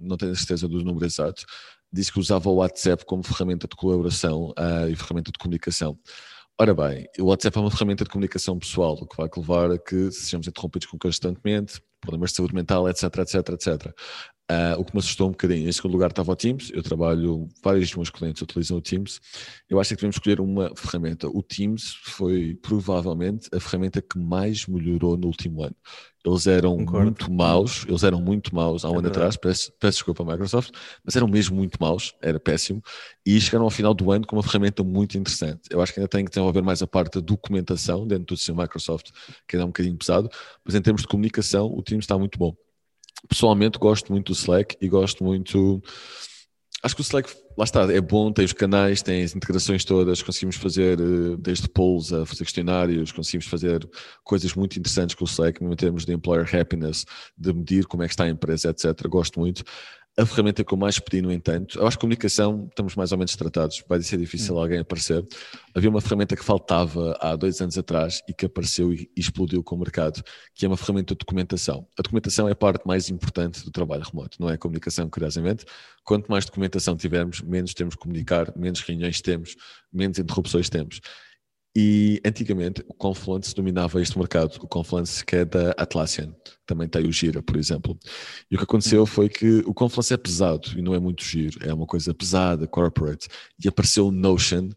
[0.00, 1.44] não tenho certeza dos números exatos,
[1.92, 5.98] disse que usava o WhatsApp como ferramenta de colaboração uh, e ferramenta de comunicação.
[6.60, 9.78] Ora bem, o WhatsApp é uma ferramenta de comunicação pessoal, o que vai levar a
[9.78, 13.94] que sejamos interrompidos constantemente, problemas de saúde mental, etc, etc, etc.
[14.52, 15.68] Uh, o que me assustou um bocadinho.
[15.68, 16.70] Em segundo lugar estava o Teams.
[16.74, 19.20] Eu trabalho, vários dos meus clientes utilizam o Teams.
[19.70, 21.28] Eu acho que devemos escolher uma ferramenta.
[21.28, 25.76] O Teams foi provavelmente a ferramenta que mais melhorou no último ano.
[26.24, 27.04] Eles eram Concordo.
[27.04, 29.18] muito maus, eles eram muito maus há um É ano verdade.
[29.26, 30.70] atrás, peço, peço desculpa à Microsoft,
[31.04, 32.80] mas eram mesmo muito maus, era péssimo,
[33.26, 35.62] e chegaram ao final do ano com uma ferramenta muito interessante.
[35.70, 38.54] Eu acho que ainda tem que desenvolver mais a parte da documentação dentro do seu
[38.54, 39.10] Microsoft,
[39.48, 40.28] que ainda é um bocadinho pesado,
[40.64, 42.54] mas em termos de comunicação, o Teams está muito bom.
[43.28, 45.82] Pessoalmente, gosto muito do Slack e gosto muito.
[46.82, 50.20] Acho que o Slack, lá está, é bom, tem os canais, tem as integrações todas,
[50.20, 53.88] conseguimos fazer eh, desde polls a fazer questionários, conseguimos fazer
[54.24, 57.04] coisas muito interessantes com o Slack, em termos de employer happiness,
[57.38, 59.06] de medir como é que está a empresa, etc.
[59.08, 59.62] Gosto muito.
[60.18, 63.18] A ferramenta que eu mais pedi, no entanto, eu acho que comunicação estamos mais ou
[63.18, 65.26] menos tratados, vai ser difícil alguém aparecer.
[65.74, 69.62] Havia uma ferramenta que faltava há dois anos atrás e que apareceu e e explodiu
[69.62, 70.22] com o mercado,
[70.54, 71.86] que é uma ferramenta de documentação.
[71.98, 75.64] A documentação é a parte mais importante do trabalho remoto, não é a comunicação, curiosamente.
[76.04, 79.56] Quanto mais documentação tivermos, menos temos que comunicar, menos reuniões temos,
[79.92, 81.00] menos interrupções temos.
[81.74, 86.34] E antigamente o Confluence dominava este mercado, o Confluence que é da Atlassian,
[86.66, 87.98] também tem o Gira, por exemplo.
[88.50, 91.58] E o que aconteceu foi que o Confluence é pesado e não é muito giro,
[91.66, 93.26] é uma coisa pesada, corporate.
[93.62, 94.68] E apareceu o Notion,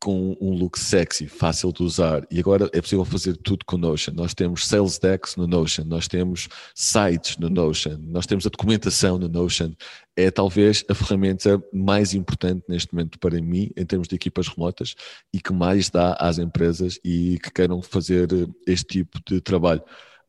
[0.00, 4.12] com um look sexy, fácil de usar, e agora é possível fazer tudo com Notion.
[4.14, 9.18] Nós temos sales decks no Notion, nós temos sites no Notion, nós temos a documentação
[9.18, 9.72] no Notion.
[10.16, 14.94] É talvez a ferramenta mais importante neste momento para mim, em termos de equipas remotas,
[15.32, 18.28] e que mais dá às empresas e que queiram fazer
[18.66, 19.82] este tipo de trabalho.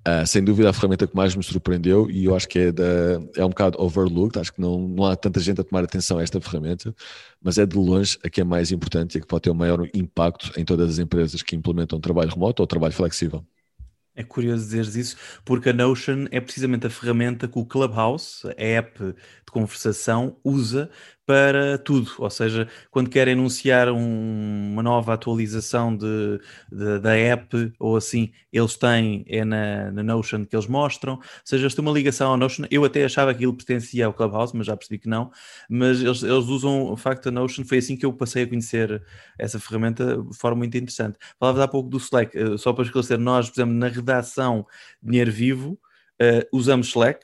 [0.07, 2.83] Uh, sem dúvida a ferramenta que mais me surpreendeu e eu acho que é, da,
[3.35, 6.23] é um bocado overlooked, acho que não, não há tanta gente a tomar atenção a
[6.23, 6.95] esta ferramenta,
[7.41, 9.55] mas é de longe a que é mais importante e a que pode ter o
[9.55, 13.45] maior impacto em todas as empresas que implementam trabalho remoto ou trabalho flexível.
[14.15, 18.63] É curioso dizeres isso, porque a Notion é precisamente a ferramenta que o Clubhouse, a
[18.63, 20.89] app de conversação, usa
[21.29, 22.11] para tudo.
[22.17, 28.31] Ou seja, quando querem anunciar um, uma nova atualização de, de, da app ou assim,
[28.51, 31.13] eles têm, é na, na, Notion que eles mostram.
[31.13, 32.65] Ou seja, eles têm uma ligação ao Notion.
[32.71, 35.29] Eu até achava que aquilo pertencia ao Clubhouse, mas já percebi que não.
[35.69, 37.63] Mas eles, eles usam, o facto, a Notion.
[37.63, 38.99] Foi assim que eu passei a conhecer
[39.37, 41.19] essa ferramenta de forma muito interessante.
[41.39, 44.65] Falava há pouco do Slack, eh, só para esclarecer, nós, por exemplo, na redação
[44.99, 45.79] Dinheiro Vivo,
[46.19, 47.19] uh, usamos Slack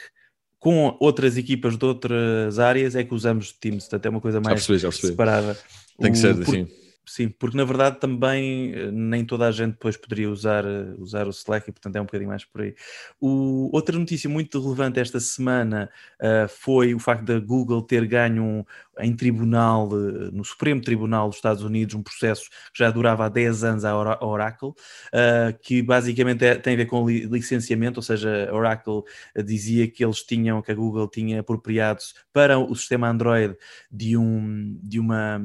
[0.65, 4.65] com outras equipas de outras áreas é que usamos Teams, portanto é uma coisa mais
[4.65, 5.07] percebi, percebi.
[5.09, 5.55] separada.
[6.01, 6.67] Tem que o, ser assim.
[7.07, 11.27] Sim, porque na verdade também eh, nem toda a gente depois poderia usar, eh, usar
[11.27, 12.75] o Slack e portanto é um bocadinho mais por aí.
[13.21, 15.89] O, outra notícia muito relevante esta semana
[16.19, 18.65] uh, foi o facto da Google ter ganho um,
[18.99, 23.29] em tribunal, uh, no Supremo Tribunal dos Estados Unidos, um processo que já durava há
[23.29, 28.03] 10 anos à Oracle, uh, que basicamente é, tem a ver com li, licenciamento, ou
[28.03, 29.03] seja, a Oracle
[29.45, 33.55] dizia que eles tinham, que a Google tinha apropriado-se para o sistema Android
[33.91, 35.39] de, um, de uma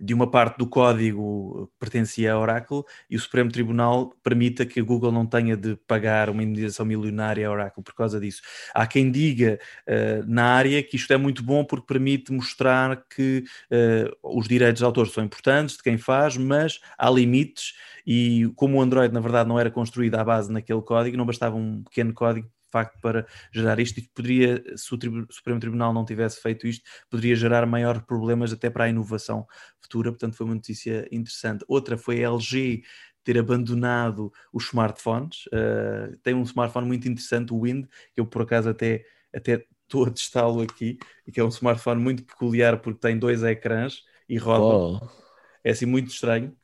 [0.00, 4.80] de uma parte do código que pertencia à Oracle e o Supremo Tribunal permita que
[4.80, 8.42] a Google não tenha de pagar uma indenização milionária à Oracle por causa disso.
[8.74, 13.44] Há quem diga uh, na área que isto é muito bom porque permite mostrar que
[13.70, 17.74] uh, os direitos de autor são importantes de quem faz, mas há limites
[18.06, 21.56] e como o Android na verdade não era construído à base naquele código, não bastava
[21.56, 24.98] um pequeno código facto para gerar isto e poderia, se o
[25.30, 29.46] Supremo Tribunal não tivesse feito isto, poderia gerar maiores problemas até para a inovação
[29.80, 31.64] futura, portanto foi uma notícia interessante.
[31.68, 32.82] Outra foi a LG
[33.24, 38.42] ter abandonado os smartphones, uh, tem um smartphone muito interessante, o Wind, que eu por
[38.42, 39.04] acaso até,
[39.34, 43.42] até estou a testá-lo aqui, e que é um smartphone muito peculiar porque tem dois
[43.42, 44.98] ecrãs e roda.
[45.04, 45.28] Oh.
[45.64, 46.56] É assim muito estranho.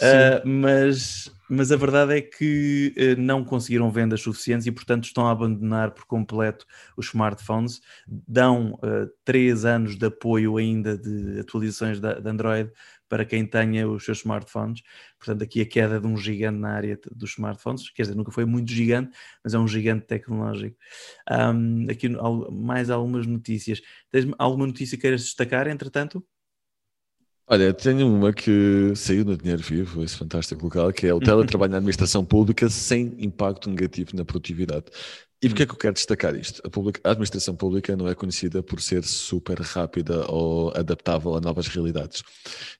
[0.00, 5.26] Uh, mas, mas a verdade é que uh, não conseguiram vendas suficientes e, portanto, estão
[5.26, 6.64] a abandonar por completo
[6.96, 7.80] os smartphones.
[8.06, 12.70] Dão uh, três anos de apoio ainda de atualizações de, de Android
[13.08, 14.82] para quem tenha os seus smartphones.
[15.18, 18.44] Portanto, aqui a queda de um gigante na área dos smartphones, quer dizer, nunca foi
[18.44, 19.10] muito gigante,
[19.42, 20.76] mas é um gigante tecnológico.
[21.28, 22.08] Um, aqui
[22.52, 23.82] mais algumas notícias.
[24.10, 26.24] Tens alguma notícia que queiras destacar, entretanto?
[27.52, 31.20] Olha, tenho uma que saiu no Dinheiro Vivo, esse fantástico local, que é o uhum.
[31.20, 34.84] teletrabalho na administração pública sem impacto negativo na produtividade.
[35.42, 36.62] E porquê é que eu quero destacar isto?
[36.64, 41.40] A, publica, a, administração pública não é conhecida por ser super rápida ou adaptável a
[41.40, 42.22] novas realidades.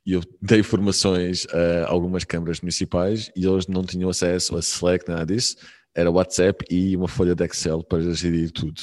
[0.06, 5.08] E eu dei formações a algumas câmaras municipais e eles não tinham acesso a Slack,
[5.08, 5.56] nada disso.
[5.94, 8.80] Era WhatsApp e uma folha de Excel para gerir tudo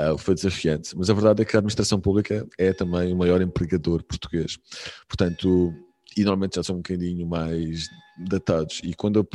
[0.00, 0.96] uh, foi desafiante.
[0.96, 4.58] Mas a verdade é que a administração pública é também o maior empregador português.
[5.08, 5.72] Portanto,
[6.16, 7.86] e normalmente já são um bocadinho mais
[8.28, 8.80] datados.
[8.82, 9.26] E quando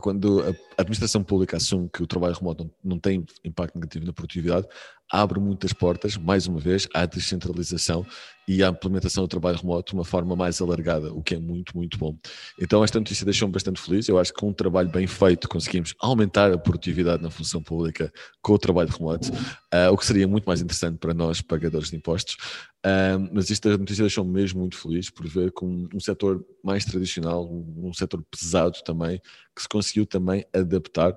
[0.00, 4.12] quando a administração pública assume que o trabalho remoto não, não, tem impacto negativo na
[4.12, 4.66] produtividade,
[5.10, 8.04] abre muitas portas, mais uma vez, à descentralização
[8.48, 11.76] e à implementação do trabalho remoto de uma forma mais alargada, o que é muito,
[11.76, 12.16] muito bom.
[12.60, 14.08] Então, esta notícia deixou-me bastante feliz.
[14.08, 18.12] Eu acho que com um trabalho bem feito conseguimos aumentar a produtividade na função pública
[18.40, 21.96] com o trabalho remoto, uh, o que seria muito mais interessante para nós, pagadores de
[21.96, 22.36] impostos.
[22.84, 27.44] Uh, mas esta notícia deixou-me mesmo muito feliz por ver com um setor mais tradicional,
[27.44, 29.20] um, um setor pesado também,
[29.54, 31.16] que se conseguiu também adaptar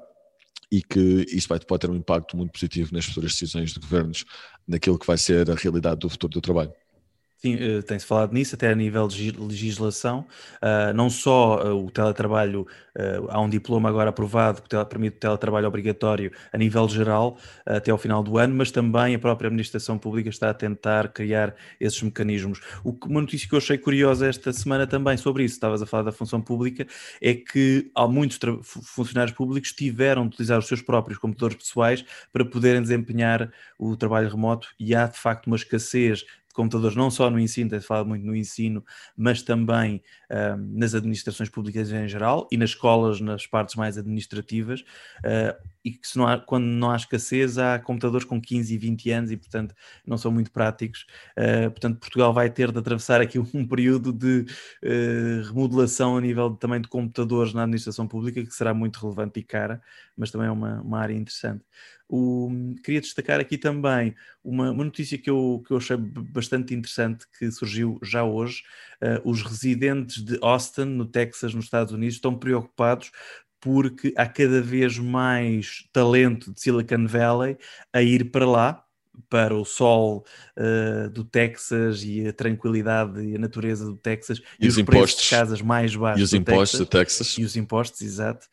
[0.72, 4.26] e que isso vai, pode ter um impacto muito positivo nas futuras decisões de governos
[4.68, 6.72] naquilo que vai ser a realidade do futuro do trabalho.
[7.42, 10.28] Sim, uh, tem-se falado nisso, até a nível de legislação.
[10.62, 12.68] Uh, não só uh, o teletrabalho,
[13.30, 17.98] há um diploma agora aprovado que permite o teletrabalho obrigatório a nível geral até ao
[17.98, 22.60] final do ano, mas também a própria administração pública está a tentar criar esses mecanismos.
[22.84, 26.04] O, uma notícia que eu achei curiosa esta semana também sobre isso, estavas a falar
[26.04, 26.86] da função pública,
[27.22, 32.44] é que há muitos funcionários públicos tiveram de utilizar os seus próprios computadores pessoais para
[32.44, 37.40] poderem desempenhar o trabalho remoto e há de facto uma escassez computadores, não só no
[37.40, 38.84] ensino, tem-se falado muito no ensino,
[39.16, 44.82] mas também uh, nas administrações públicas em geral e nas escolas, nas partes mais administrativas,
[44.82, 49.12] uh, e que não há, quando não há escassez, há computadores com 15 e 20
[49.12, 49.74] anos e, portanto,
[50.06, 51.06] não são muito práticos.
[51.38, 54.46] Uh, portanto, Portugal vai ter de atravessar aqui um período de
[55.48, 59.44] remodelação a nível de, também de computadores na administração pública, que será muito relevante e
[59.44, 59.82] cara,
[60.18, 61.64] mas também é uma, uma área interessante.
[62.12, 62.50] O,
[62.84, 67.52] queria destacar aqui também uma, uma, notícia que eu, que eu achei bastante interessante que
[67.52, 68.64] surgiu já hoje.
[69.00, 73.12] Uh, os residentes de Austin, no Texas, nos Estados Unidos, estão preocupados
[73.62, 77.58] porque há cada vez mais talento de Silicon Valley
[77.94, 78.84] a ir para lá,
[79.30, 80.26] para o sol
[80.58, 84.80] uh, do Texas e a tranquilidade e a natureza do Texas e, e os, os
[84.80, 87.38] impostos de casas mais baixos e os impostos Texas, do Texas.
[87.38, 88.48] E os impostos, exato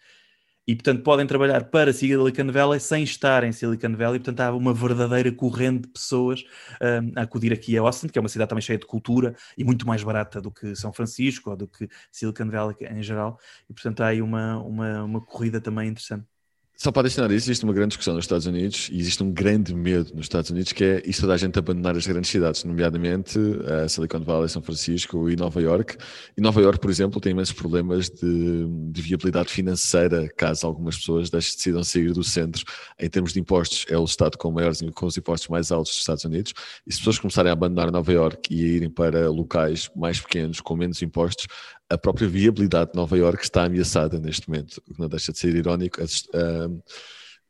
[0.67, 4.75] e portanto podem trabalhar para Silicon Valley sem estar em Silicon Valley, portanto há uma
[4.75, 6.45] verdadeira corrente de pessoas
[6.83, 9.65] um, a acudir aqui a Austin, que é uma cidade também cheia de cultura e
[9.65, 13.73] muito mais barata do que São Francisco ou do que Silicon Valley em geral, e
[13.75, 16.36] portanto há aí uma, uma, uma corrida também interessante.
[16.77, 19.75] Só para adicionar isso, existe uma grande discussão nos Estados Unidos e existe um grande
[19.75, 23.39] medo nos Estados Unidos que é isto da gente abandonar as grandes cidades, nomeadamente
[23.83, 25.97] a Silicon Valley, São Francisco e Nova York.
[26.37, 31.31] E Nova York, por exemplo, tem imensos problemas de, de viabilidade financeira caso algumas pessoas
[31.31, 32.63] decidam sair do centro.
[33.01, 36.01] Em termos de impostos, é o estado com, maiores, com os impostos mais altos dos
[36.01, 36.53] Estados Unidos.
[36.87, 40.61] E se pessoas começarem a abandonar Nova York e a irem para locais mais pequenos,
[40.61, 41.47] com menos impostos,
[41.89, 45.39] a própria viabilidade de Nova York está ameaçada neste momento, o que não deixa de
[45.39, 46.01] ser irónico.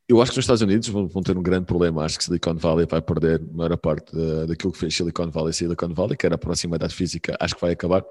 [0.09, 2.05] Eu acho que nos Estados Unidos vão, ter um grande problema.
[2.05, 4.13] Acho que Silicon Valley vai perder a maior parte
[4.47, 7.37] daquilo que fez Silicon Valley Silicon Valley, que era a proximidade física.
[7.41, 8.05] Acho que vai acabar.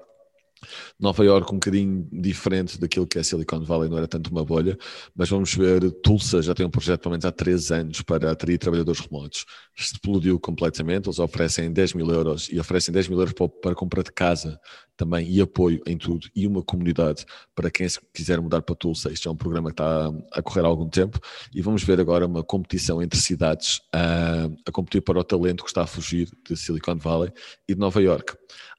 [0.98, 4.76] Nova York um bocadinho diferente daquilo que é Silicon Valley, não era tanto uma bolha,
[5.14, 8.58] mas vamos ver, Tulsa já tem um projeto pelo menos há três anos para atrair
[8.58, 9.44] trabalhadores remotos.
[9.76, 14.02] Explodiu completamente, eles oferecem 10 mil euros e oferecem 10 mil euros para, para compra
[14.02, 14.58] de casa
[14.96, 19.12] também e apoio em tudo e uma comunidade para quem se quiser mudar para Tulsa.
[19.12, 21.20] Isto é um programa que está a correr há algum tempo
[21.54, 25.70] e vamos ver agora uma competição entre cidades a, a competir para o talento que
[25.70, 27.30] está a fugir de Silicon Valley
[27.68, 28.36] e de Nova York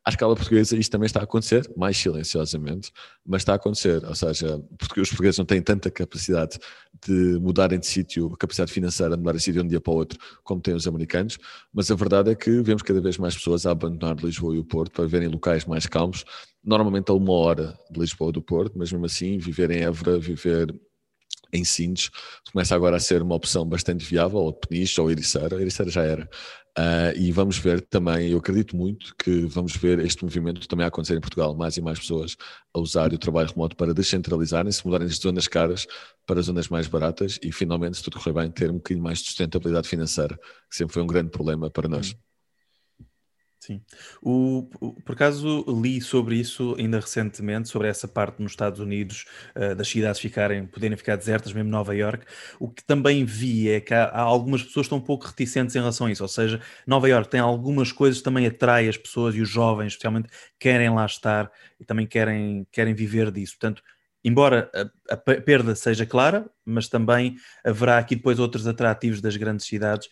[0.08, 2.94] à escala portuguesa isto também está a acontecer, mais silenciosamente,
[3.26, 4.06] mas está a acontecer.
[4.06, 6.58] Ou seja, os portugueses não têm tanta capacidade
[7.06, 9.98] de mudarem de sítio, capacidade financeira de mudar de sítio de um dia para o
[9.98, 11.38] outro, como têm os americanos,
[11.74, 14.64] mas a verdade é que vemos cada vez mais pessoas a abandonar Lisboa e o
[14.64, 16.24] Porto para viverem em locais mais calmos,
[16.64, 20.18] normalmente a uma hora de Lisboa ou do Porto, mas mesmo assim viver em Évora,
[20.18, 20.74] viver
[21.52, 22.10] em Sines,
[22.52, 26.30] começa agora a ser uma opção bastante viável, ou Peniche ou Ericeira, Ericeira já era,
[26.78, 30.90] Uh, e vamos ver também, eu acredito muito que vamos ver este movimento também a
[30.90, 32.38] acontecer em Portugal, mais e mais pessoas
[32.72, 35.88] a usar o trabalho remoto para descentralizarem-se, mudarem de zonas caras
[36.24, 39.26] para zonas mais baratas e finalmente, se tudo correr bem, ter um bocadinho mais de
[39.26, 40.38] sustentabilidade financeira,
[40.70, 42.16] que sempre foi um grande problema para nós.
[43.68, 43.82] Sim.
[44.22, 44.70] O,
[45.04, 49.26] por acaso li sobre isso ainda recentemente, sobre essa parte nos Estados Unidos,
[49.58, 52.26] uh, das cidades ficarem, poderem ficar desertas, mesmo Nova York.
[52.62, 55.76] O que também vi é que há, há, algumas pessoas que estão um pouco reticentes
[55.76, 58.96] em relação a isso, ou seja, Nova York tem algumas coisas que também atrai as
[58.96, 63.58] pessoas e os jovens, especialmente, querem lá estar e também querem, querem viver disso.
[63.60, 63.84] Portanto,
[64.24, 69.66] embora a, a perda seja clara, mas também haverá aqui depois outros atrativos das grandes
[69.66, 70.08] cidades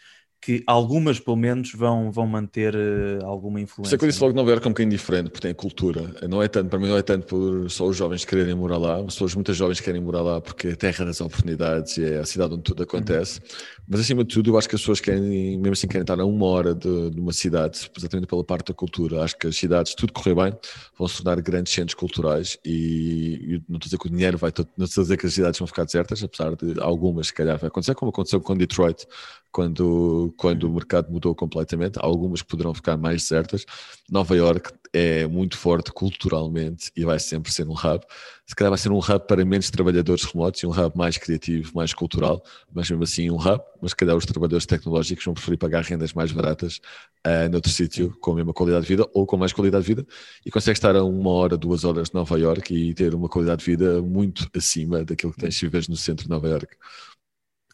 [0.45, 3.89] que algumas, pelo menos, vão, vão manter uh, alguma influência.
[3.89, 5.55] Isso é que eu disse logo Nova Iorque é um bocadinho diferente, porque tem a
[5.55, 6.13] cultura.
[6.29, 8.97] Não é tanto, para mim não é tanto por só os jovens quererem morar lá,
[8.97, 12.19] as pessoas, muitas jovens querem morar lá porque é a terra das oportunidades e é
[12.19, 13.39] a cidade onde tudo acontece.
[13.39, 13.45] Uhum.
[13.87, 16.25] Mas acima de tudo, eu acho que as pessoas querem, mesmo assim, querem estar a
[16.25, 19.23] uma hora de, de uma cidade, exatamente pela parte da cultura.
[19.23, 20.57] Acho que as cidades, tudo correr bem,
[20.97, 24.37] vão se tornar grandes centros culturais e, e não estou a dizer que o dinheiro
[24.37, 27.33] vai, não estou a dizer que as cidades vão ficar desertas, apesar de algumas, se
[27.33, 29.05] calhar, vai acontecer, como aconteceu com Detroit,
[29.51, 31.97] quando, quando o mercado mudou completamente.
[32.01, 33.65] Algumas poderão ficar mais desertas.
[34.09, 37.99] Nova York é muito forte culturalmente e vai sempre ser um hub.
[38.47, 41.69] Se calhar vai ser um hub para menos trabalhadores remotos e um hub mais criativo,
[41.75, 42.41] mais cultural,
[42.73, 43.61] mas mesmo assim um hub.
[43.81, 46.79] Mas se calhar os trabalhadores tecnológicos vão preferir pagar rendas mais baratas
[47.27, 50.07] uh, noutro sítio com a mesma qualidade de vida ou com mais qualidade de vida
[50.45, 53.65] e consegue estar a uma hora, duas horas de Nova York e ter uma qualidade
[53.65, 56.73] de vida muito acima daquilo que tens se vives no centro de Nova York.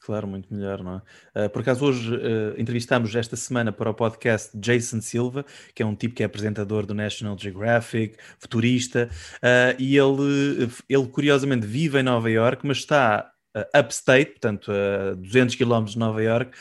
[0.04, 0.96] Claro, muito melhor, não
[1.36, 1.46] é?
[1.46, 5.86] Uh, por acaso, hoje uh, entrevistamos esta semana para o podcast Jason Silva, que é
[5.86, 12.00] um tipo que é apresentador do National Geographic, futurista, uh, e ele, ele curiosamente vive
[12.00, 13.32] em Nova York, mas está
[13.78, 16.58] upstate, portanto a 200 km de Nova York,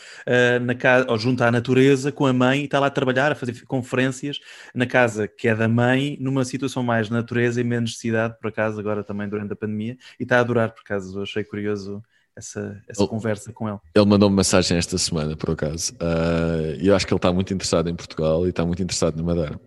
[0.61, 3.65] na casa, junto à natureza com a mãe e está lá a trabalhar, a fazer
[3.65, 4.41] conferências
[4.75, 8.81] na casa que é da mãe, numa situação mais natureza e menos cidade, por acaso,
[8.81, 12.03] agora também durante a pandemia, e está a adorar, por acaso, achei curioso
[12.41, 13.79] essa, essa conversa com ele.
[13.95, 17.55] Ele mandou-me mensagem esta semana, por acaso, uh, e eu acho que ele está muito
[17.55, 19.61] interessado em Portugal e está muito interessado na Madeira.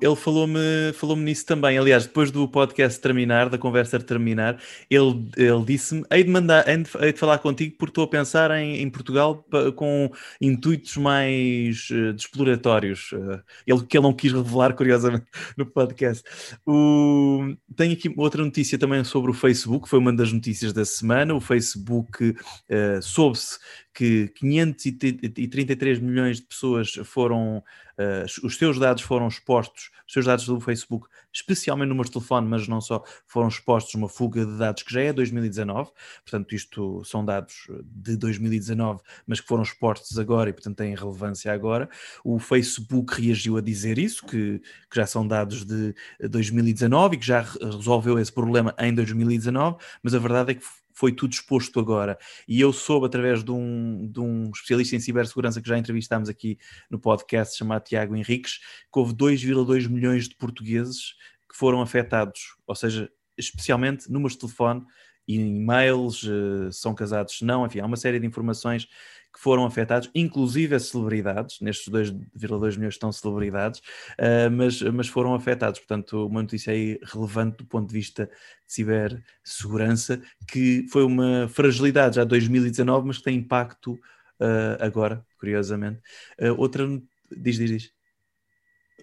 [0.00, 1.78] Ele falou-me falou nisso também.
[1.78, 7.12] Aliás, depois do podcast terminar, da conversa terminar, ele, ele disse-me: hei de, mandar, hei
[7.12, 9.44] de, falar contigo porque estou a pensar em, em Portugal
[9.76, 13.12] com intuitos mais uh, exploratórios.
[13.12, 16.22] Uh, ele que ele não quis revelar, curiosamente, no podcast.
[16.66, 21.34] O, tenho aqui outra notícia também sobre o Facebook, foi uma das notícias da semana.
[21.34, 23.58] O Facebook uh, soube-se
[24.00, 30.46] que 533 milhões de pessoas foram, uh, os seus dados foram expostos, os seus dados
[30.46, 34.84] do Facebook, especialmente números de telefone, mas não só, foram expostos uma fuga de dados
[34.84, 35.90] que já é 2019,
[36.24, 41.52] portanto isto são dados de 2019, mas que foram expostos agora e portanto têm relevância
[41.52, 41.86] agora.
[42.24, 45.94] O Facebook reagiu a dizer isso, que, que já são dados de
[46.26, 50.64] 2019 e que já resolveu esse problema em 2019, mas a verdade é que
[51.00, 52.18] foi tudo exposto agora.
[52.46, 56.58] E eu soube, através de um, de um especialista em cibersegurança que já entrevistámos aqui
[56.90, 58.58] no podcast, chamado Tiago Henriques,
[58.92, 61.14] que houve 2,2 milhões de portugueses
[61.48, 64.84] que foram afetados, ou seja, especialmente números de telefone
[65.26, 68.86] e e-mails, uh, são casados, não, enfim, há uma série de informações
[69.32, 73.80] que foram afetados, inclusive as celebridades, nestes 2,2 milhões estão celebridades,
[74.18, 75.78] uh, mas, mas foram afetados.
[75.78, 82.16] Portanto, uma notícia aí relevante do ponto de vista de cibersegurança, que foi uma fragilidade
[82.16, 86.00] já 2019, mas que tem impacto uh, agora, curiosamente.
[86.40, 86.86] Uh, outra.
[87.30, 87.99] Diz, diz, diz.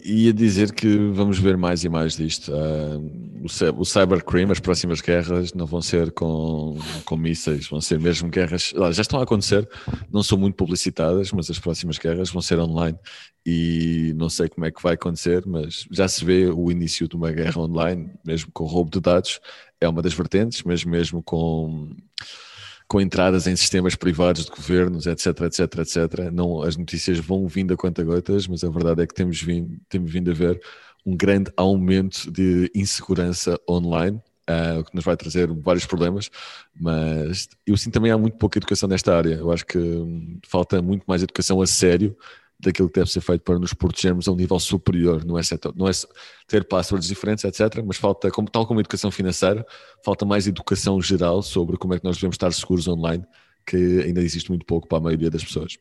[0.04, 2.52] Ia dizer que vamos ver mais e mais disto.
[2.52, 3.44] Uh,
[3.78, 8.74] o, cybercrime, as próximas guerras, não vão ser com, com mísseis, vão ser mesmo guerras.
[8.92, 9.68] Já estão a acontecer,
[10.12, 12.98] não são muito publicitadas, mas as próximas guerras vão ser online.
[13.46, 17.16] E não sei como é que vai acontecer, mas já se vê o início de
[17.16, 19.40] uma guerra online, mesmo com roubo de dados,
[19.80, 21.90] é uma das vertentes, mas mesmo com
[22.88, 26.32] com entradas em sistemas privados de governos, etc, etc, etc.
[26.32, 30.12] Não, as notícias vão vindo a conta-gotas, mas a verdade é que temos vindo, temos
[30.12, 30.62] vindo a ver
[31.06, 36.30] um grande aumento de insegurança online, uh, o que nos vai trazer vários problemas,
[36.74, 39.36] mas eu sinto também há muito pouca educação nesta área.
[39.36, 42.18] Eu acho que hum, falta muito mais educação a sério
[42.60, 45.74] daquilo que deve ser feito para nos protegermos a um nível superior, não é, setor,
[45.76, 45.92] não é
[46.48, 47.84] ter passwords diferentes, etc.
[47.86, 49.66] Mas falta, como, tal como a educação financeira,
[50.04, 53.24] falta mais educação geral sobre como é que nós devemos estar seguros online,
[53.66, 55.78] que ainda existe muito pouco para a maioria das pessoas.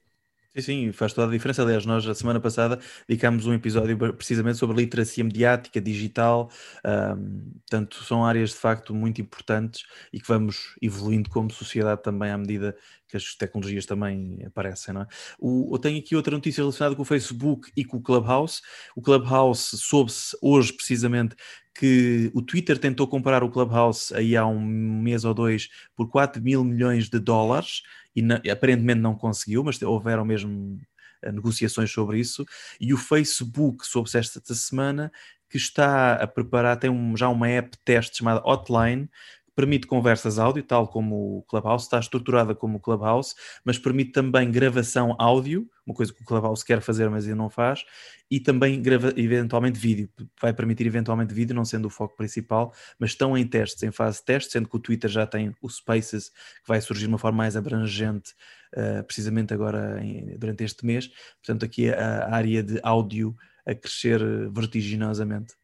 [0.57, 1.63] Sim, sim, faz toda a diferença.
[1.63, 6.51] Aliás, nós, a semana passada, dedicámos um episódio precisamente sobre literacia mediática, digital.
[6.83, 12.31] Um, portanto, são áreas de facto muito importantes e que vamos evoluindo como sociedade também
[12.31, 12.75] à medida
[13.07, 14.95] que as tecnologias também aparecem.
[14.95, 15.07] Não é?
[15.39, 18.63] o, eu tenho aqui outra notícia relacionada com o Facebook e com o Clubhouse.
[18.97, 21.37] O Clubhouse soube-se hoje, precisamente,
[21.75, 24.59] que o Twitter tentou comprar o Clubhouse aí há um
[25.03, 27.83] mês ou dois por 4 mil milhões de dólares
[28.17, 30.81] e na, aparentemente não conseguiu, mas houveram mesmo
[31.23, 32.45] eh, negociações sobre isso.
[32.81, 35.13] E o Facebook soube-se esta semana
[35.49, 39.09] que está a preparar, tem um, já uma app teste chamada Hotline,
[39.57, 43.35] permite conversas áudio, tal como o Clubhouse, está estruturada como o Clubhouse,
[43.65, 47.49] mas permite também gravação áudio, uma coisa que o Clubhouse quer fazer, mas ainda não
[47.49, 47.83] faz,
[48.31, 50.11] e também grava, eventualmente vídeo.
[50.39, 54.19] Vai permitir eventualmente vídeo, não sendo o foco principal, mas estão em testes, em fase
[54.19, 57.19] de teste, sendo que o Twitter já tem o Spaces, que vai surgir de uma
[57.19, 58.35] forma mais abrangente,
[58.75, 61.11] uh, precisamente agora em, durante este mês.
[61.43, 63.35] Portanto, aqui a, a área de áudio
[63.65, 65.55] a crescer vertiginosamente.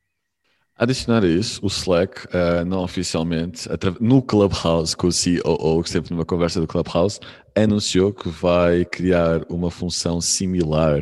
[0.83, 3.69] Adicionar a isso, o Slack, uh, não oficialmente,
[4.01, 7.21] no Clubhouse, com o CEO, que esteve numa conversa do Clubhouse,
[7.55, 10.99] anunciou que vai criar uma função similar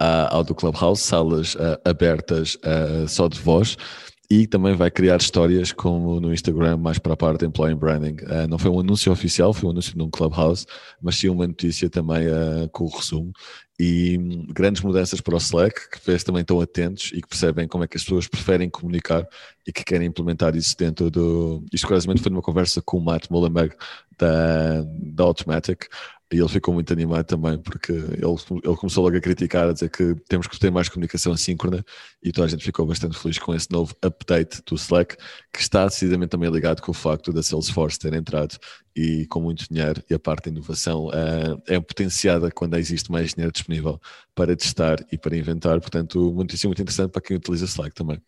[0.00, 2.56] uh, ao do Clubhouse, salas uh, abertas
[3.08, 3.76] só de voz,
[4.28, 8.16] e também vai criar histórias como no Instagram, mais para a parte de employee branding.
[8.22, 10.66] Uh, não foi um anúncio oficial, foi um anúncio num clubhouse,
[11.00, 13.32] mas sim uma notícia também uh, com o resumo.
[13.78, 17.68] E um, grandes mudanças para o Slack, que vocês também estão atentos e que percebem
[17.68, 19.26] como é que as pessoas preferem comunicar
[19.66, 21.64] e que querem implementar isso dentro do.
[21.72, 23.76] Isto, curiosamente, foi numa conversa com o Matt Mullenberg
[24.18, 25.84] da, da Automatic,
[26.32, 29.88] e ele ficou muito animado também, porque ele, ele começou logo a criticar, a dizer
[29.88, 31.84] que temos que ter mais comunicação assíncrona,
[32.22, 35.16] e toda a gente ficou bastante feliz com esse novo update do Slack,
[35.52, 38.58] que está decididamente também ligado com o facto da Salesforce ter entrado
[38.94, 43.32] e com muito dinheiro, e a parte da inovação uh, é potenciada quando existe mais
[43.32, 44.00] dinheiro disponível
[44.34, 45.80] para testar e para inventar.
[45.80, 48.20] Portanto, notícia muito interessante para quem utiliza Slack também.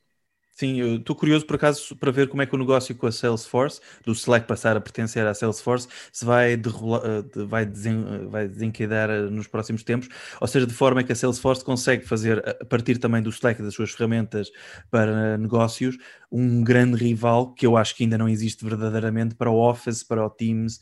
[0.58, 3.12] Sim, eu estou curioso por acaso para ver como é que o negócio com a
[3.12, 8.26] Salesforce, do Slack passar a pertencer à Salesforce, se vai, derrolar, eh, vai, desen, eh,
[8.26, 10.08] vai eh, nos próximos tempos,
[10.40, 13.72] ou seja, de forma que a Salesforce consegue fazer, a partir também do Slack, das
[13.72, 14.50] suas ferramentas
[14.90, 15.96] para negócios,
[16.28, 20.26] um grande rival que eu acho que ainda não existe verdadeiramente para o Office, para
[20.26, 20.80] o Teams,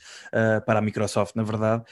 [0.65, 1.85] para a Microsoft, na verdade,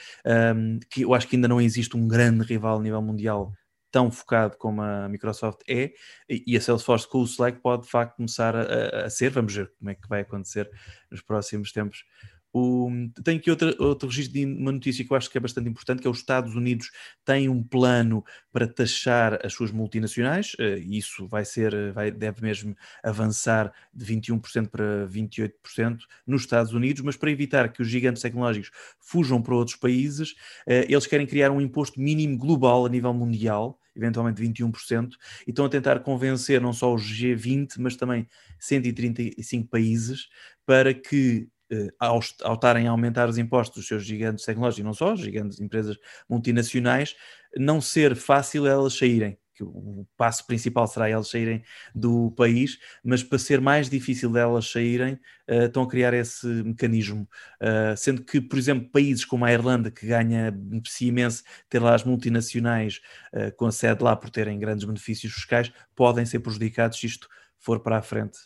[0.89, 3.53] que eu acho que ainda não existe um grande rival a nível mundial
[3.95, 5.93] tão focado como a Microsoft é,
[6.27, 9.71] e a Salesforce com o Slack pode de facto começar a, a ser, vamos ver
[9.79, 10.69] como é que vai acontecer
[11.09, 12.03] nos próximos tempos.
[12.51, 12.89] O,
[13.23, 16.01] tenho aqui outra, outro registro de uma notícia que eu acho que é bastante importante,
[16.01, 16.91] que é os Estados Unidos
[17.23, 18.21] têm um plano
[18.51, 24.67] para taxar as suas multinacionais, uh, isso vai ser, vai, deve mesmo avançar de 21%
[24.67, 29.77] para 28% nos Estados Unidos, mas para evitar que os gigantes tecnológicos fujam para outros
[29.77, 30.31] países,
[30.67, 35.09] uh, eles querem criar um imposto mínimo global a nível mundial, eventualmente 21%,
[35.47, 38.27] e estão a tentar convencer não só os G20, mas também
[38.59, 40.27] 135 países
[40.65, 44.93] para que eh, ao, ao estarem a aumentar os impostos dos seus gigantes tecnológicos, não
[44.93, 45.97] só, gigantes empresas
[46.29, 47.15] multinacionais,
[47.57, 49.37] não ser fácil elas saírem.
[49.55, 54.69] Que o passo principal será elas saírem do país, mas para ser mais difícil delas
[54.69, 55.13] saírem,
[55.49, 57.27] uh, estão a criar esse mecanismo.
[57.61, 61.95] Uh, sendo que, por exemplo, países como a Irlanda, que ganha, beneficia imenso ter lá
[61.95, 62.99] as multinacionais
[63.33, 67.27] uh, com a sede lá por terem grandes benefícios fiscais, podem ser prejudicados se isto
[67.57, 68.37] for para a frente.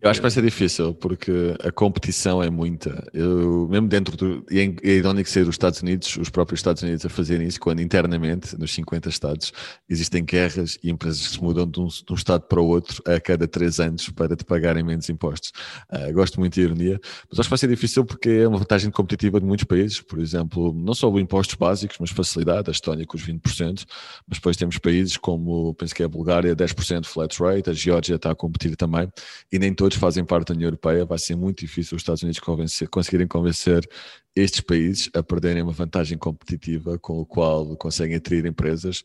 [0.00, 3.06] Eu acho que vai ser difícil, porque a competição é muita.
[3.12, 4.46] Eu, mesmo dentro do.
[4.50, 7.60] E é, é irónico ser os Estados Unidos, os próprios Estados Unidos, a fazerem isso,
[7.60, 9.52] quando internamente, nos 50 Estados,
[9.88, 13.02] existem guerras e empresas que se mudam de um, de um Estado para o outro
[13.06, 15.52] a cada três anos para te pagarem menos impostos.
[15.92, 16.98] Uh, gosto muito de ironia,
[17.30, 20.00] mas acho que vai ser difícil porque é uma vantagem competitiva de muitos países.
[20.00, 23.84] Por exemplo, não só impostos básicos, mas facilidade, a Estónia com os 20%,
[24.26, 28.14] mas depois temos países como, penso que é a Bulgária, 10% flat rate, a Geórgia
[28.14, 29.10] está a competir também.
[29.52, 32.40] E nem todos fazem parte da União Europeia, vai ser muito difícil os Estados Unidos
[32.40, 33.88] convencer, conseguirem convencer
[34.34, 39.02] estes países a perderem uma vantagem competitiva com o qual conseguem atrair empresas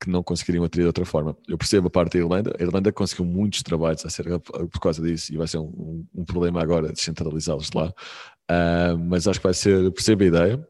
[0.00, 1.36] que não conseguiriam atrair de outra forma.
[1.46, 5.00] Eu percebo a parte da Irlanda, a Irlanda conseguiu muitos trabalhos a ser, por causa
[5.00, 9.54] disso e vai ser um, um problema agora descentralizá-los lá, uh, mas acho que vai
[9.54, 10.68] ser, percebo a ideia,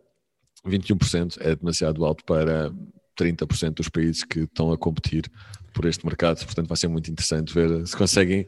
[0.67, 2.71] 21% é demasiado alto para
[3.19, 5.31] 30% dos países que estão a competir
[5.73, 8.47] por este mercado, portanto vai ser muito interessante ver se conseguem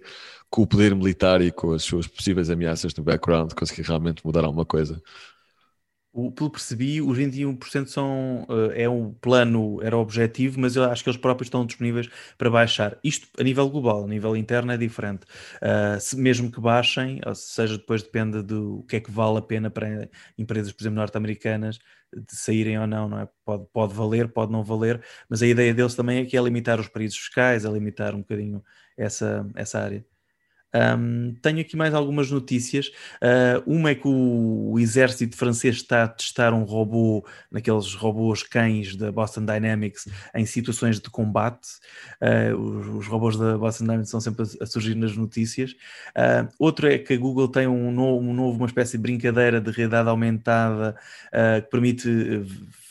[0.54, 4.44] com o poder militar e com as suas possíveis ameaças no background conseguir realmente mudar
[4.44, 5.02] alguma coisa.
[6.12, 10.84] O, pelo percebi, os 21% são, uh, é o plano, era o objetivo, mas eu
[10.84, 12.96] acho que eles próprios estão disponíveis para baixar.
[13.02, 15.24] Isto a nível global, a nível interno é diferente.
[15.56, 19.42] Uh, se, mesmo que baixem, ou seja, depois depende do que é que vale a
[19.42, 21.80] pena para empresas, por exemplo, norte-americanas,
[22.14, 23.28] de saírem ou não, não é?
[23.44, 26.78] Pode, pode valer, pode não valer, mas a ideia deles também é que é limitar
[26.78, 28.62] os países fiscais, é limitar um bocadinho
[28.96, 30.13] essa, essa área.
[30.74, 32.88] Um, tenho aqui mais algumas notícias.
[33.22, 38.42] Uh, uma é que o, o, exército francês está a testar um robô, naqueles robôs
[38.42, 41.68] cães da Boston Dynamics, em situações de combate.
[42.20, 45.72] Uh, os, os, robôs da Boston Dynamics estão sempre a, a surgir nas notícias.
[46.16, 49.60] Uh, outro é que a Google tem um novo, um novo, uma espécie de brincadeira
[49.60, 50.96] de realidade aumentada
[51.62, 52.08] que permite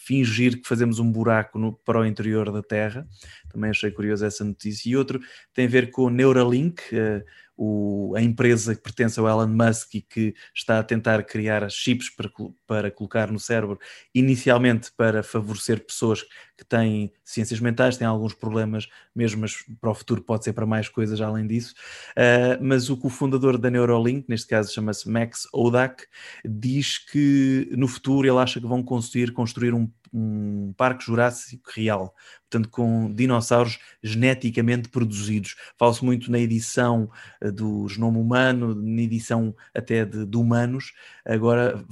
[0.04, 3.08] fingir que fazemos um buraco no, para o interior da Terra.
[3.50, 4.90] Também achei curiosa essa notícia.
[4.90, 5.20] E outro
[5.54, 7.24] tem a ver com o Neuralink, uh,
[7.58, 12.10] o, a empresa que pertence ao Elon Musk e que está a tentar criar chips
[12.10, 12.30] para,
[12.66, 13.80] para colocar no cérebro,
[14.14, 16.24] inicialmente para favorecer pessoas
[16.58, 20.66] que têm ciências mentais, têm alguns problemas mesmo, mas para o futuro pode ser para
[20.66, 21.74] mais coisas além disso.
[22.12, 26.06] Uh, mas o cofundador da Neuralink, neste caso chama-se Max Odak,
[26.46, 32.14] diz que no futuro ele acha que vão conseguir construir um, um parque jurássico real,
[32.50, 35.56] portanto com dinossauros geneticamente produzidos.
[35.78, 37.10] Fala-se muito na edição
[37.44, 40.94] uh, do genoma humano, na edição até de, de humanos,
[41.26, 41.84] agora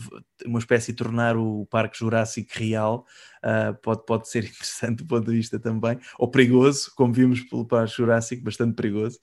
[0.45, 3.05] uma espécie de tornar o Parque Jurássico real
[3.43, 7.65] uh, pode, pode ser interessante do ponto de vista também, ou perigoso, como vimos pelo
[7.65, 9.19] Parque Jurássico, bastante perigoso.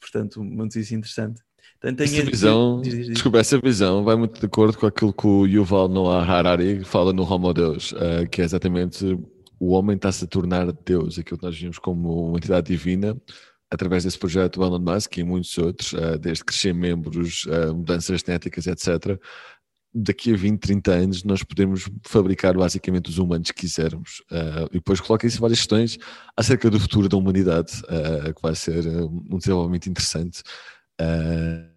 [0.00, 1.40] Portanto, uma notícia interessante.
[1.84, 3.14] Então, essa visão, diz, diz, diz.
[3.14, 7.12] desculpa, essa visão vai muito de acordo com aquilo que o Yuval Noah Harari fala
[7.12, 9.18] no Homo Deus, uh, que é exatamente
[9.58, 13.16] o homem está-se a tornar Deus, aquilo que nós vimos como uma entidade divina,
[13.70, 18.20] através desse projeto do Elon Musk e muitos outros, uh, desde crescer membros, uh, mudanças
[18.20, 19.18] genéticas, etc.,
[19.94, 24.20] daqui a 20, 30 anos nós podemos fabricar basicamente os humanos que quisermos.
[24.30, 25.98] Uh, e depois coloca isso várias questões
[26.36, 30.42] acerca do futuro da humanidade, uh, que vai ser um desenvolvimento interessante.
[31.00, 31.71] Uh,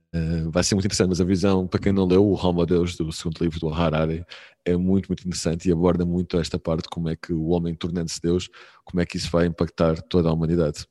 [0.52, 3.12] vai ser muito interessante, mas a visão, para quem não leu, o Homo Deus, do
[3.12, 4.26] segundo livro do Harari,
[4.64, 8.22] é muito, muito interessante e aborda muito esta parte, como é que o homem tornando-se
[8.22, 8.50] Deus,
[8.84, 10.86] como é que isso vai impactar toda a humanidade.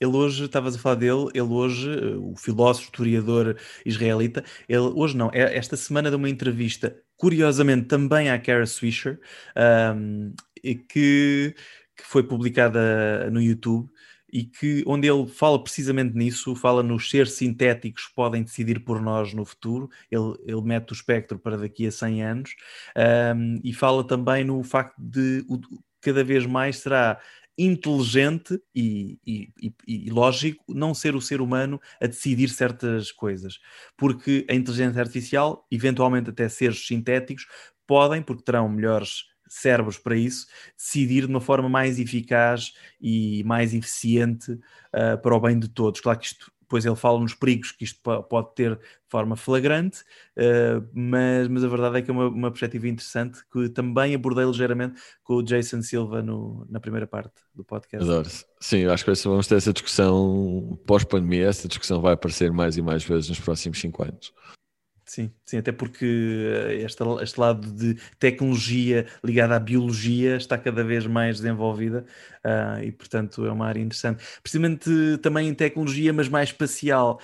[0.00, 5.30] ele hoje, estavas a falar dele, ele hoje, o filósofo, historiador israelita, ele hoje não,
[5.32, 9.20] é esta semana de uma entrevista, curiosamente também à Kara Swisher,
[9.94, 10.32] um,
[10.62, 11.54] que,
[11.96, 13.90] que foi publicada no YouTube,
[14.32, 19.00] e que onde ele fala precisamente nisso, fala nos seres sintéticos que podem decidir por
[19.00, 22.54] nós no futuro, ele, ele mete o espectro para daqui a 100 anos,
[23.36, 25.60] um, e fala também no facto de o,
[26.00, 27.20] cada vez mais será
[27.58, 29.52] inteligente e, e,
[29.86, 33.58] e, lógico não ser o ser humano a decidir certas coisas,
[33.98, 37.46] porque a inteligência artificial, eventualmente até seres sintéticos,
[37.86, 40.46] podem, porque terão melhores cérebros para isso,
[40.76, 46.00] decidir de uma forma mais eficaz e mais eficiente uh, para o bem de todos.
[46.00, 50.02] Claro que isto depois ele fala nos perigos que isto pode ter de forma flagrante,
[50.36, 54.44] uh, mas, mas a verdade é que é uma, uma perspectiva interessante que também abordei
[54.44, 58.08] ligeiramente com o Jason Silva no, na primeira parte do podcast.
[58.08, 58.28] Adoro.
[58.60, 63.02] Sim, acho que vamos ter essa discussão pós-pandemia, essa discussão vai aparecer mais e mais
[63.02, 64.32] vezes nos próximos cinco anos.
[65.12, 70.84] Sim, sim, até porque eh, este, este lado de tecnologia ligada à biologia está cada
[70.84, 72.06] vez mais desenvolvida
[72.44, 74.22] uh, e, portanto, é uma área interessante.
[74.40, 74.88] Precisamente
[75.20, 77.20] também em tecnologia, mas mais espacial,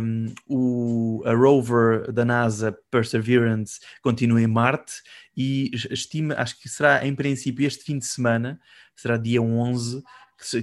[0.00, 5.02] um, o, a rover da NASA Perseverance continua em Marte
[5.36, 8.60] e estima, acho que será em princípio este fim de semana,
[8.94, 10.04] será dia 11,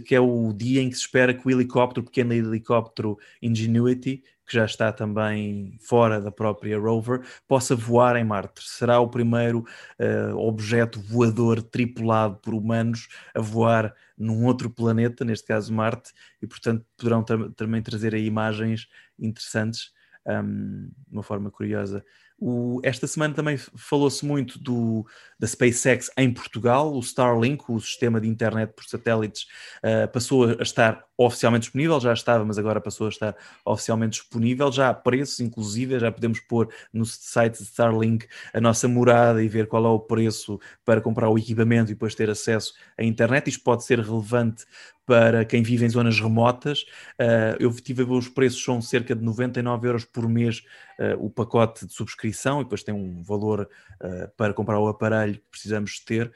[0.06, 4.24] que é o dia em que se espera que o helicóptero, o pequeno helicóptero Ingenuity,
[4.52, 8.62] que já está também fora da própria rover, possa voar em Marte.
[8.62, 9.60] Será o primeiro
[9.98, 16.48] uh, objeto voador tripulado por humanos a voar num outro planeta, neste caso Marte, e
[16.48, 17.24] portanto poderão
[17.56, 19.94] também trazer aí imagens interessantes
[20.28, 22.04] um, de uma forma curiosa.
[22.44, 25.06] O, esta semana também falou-se muito do,
[25.40, 29.44] da SpaceX em Portugal, o Starlink, o sistema de internet por satélites,
[29.86, 34.72] uh, passou a estar oficialmente disponível, já estava, mas agora passou a estar oficialmente disponível,
[34.72, 39.48] já há preços, inclusive, já podemos pôr no site de Starlink a nossa morada e
[39.48, 43.52] ver qual é o preço para comprar o equipamento e depois ter acesso à internet.
[43.52, 44.66] Isto pode ser relevante
[45.06, 46.84] para quem vive em zonas remotas.
[47.20, 50.64] Uh, eu tive a ver os preços, são cerca de 99 euros por mês
[51.00, 53.68] uh, o pacote de subscrição e depois tem um valor
[54.02, 56.32] uh, para comprar o aparelho que precisamos ter,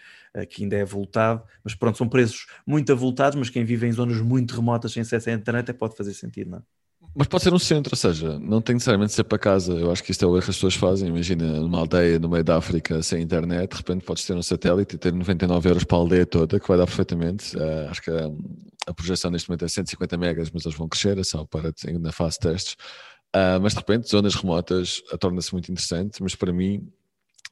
[0.49, 1.43] que ainda é voltado.
[1.63, 5.30] Mas pronto, são preços muito avultados, mas quem vive em zonas muito remotas sem acesso
[5.30, 6.74] à internet pode fazer sentido, não é?
[7.18, 9.72] Mas pode ser um centro, ou seja, não tem necessariamente de ser para casa.
[9.74, 11.07] Eu acho que isto é o que as pessoas fazem.
[11.07, 14.95] Imagina, numa aldeia no meio da África sem internet, de repente podes ter um satélite
[14.95, 17.55] e ter 99 euros para a aldeia toda, que vai dar perfeitamente.
[17.55, 18.30] Uh, acho que a,
[18.88, 22.11] a, projeção neste momento é 150 megas, mas eles vão crescer, é só para na
[22.11, 22.74] fase de testes.
[23.34, 26.22] Uh, mas de repente, zonas remotas torna-se muito interessante.
[26.22, 26.86] Mas para mim,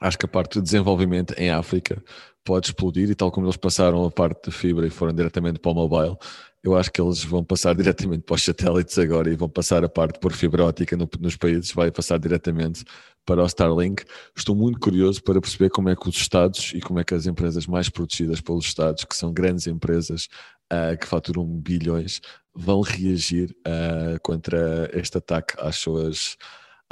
[0.04, 2.04] acho que a parte do desenvolvimento em África
[2.44, 5.72] pode explodir e tal como eles passaram a parte de fibra e foram diretamente para
[5.72, 6.18] o mobile,
[6.62, 9.88] eu acho que eles vão passar diretamente para os satélites agora e vão passar a
[9.88, 12.84] parte por fibra ótica no, nos países, vai passar diretamente
[13.26, 14.04] para o Starlink.
[14.36, 17.26] Estou muito curioso para perceber como é que os Estados e como é que as
[17.26, 20.28] empresas mais protegidas pelos Estados, que são grandes empresas
[20.72, 22.20] uh, que faturam bilhões,
[22.54, 26.38] vão reagir uh, contra este ataque às suas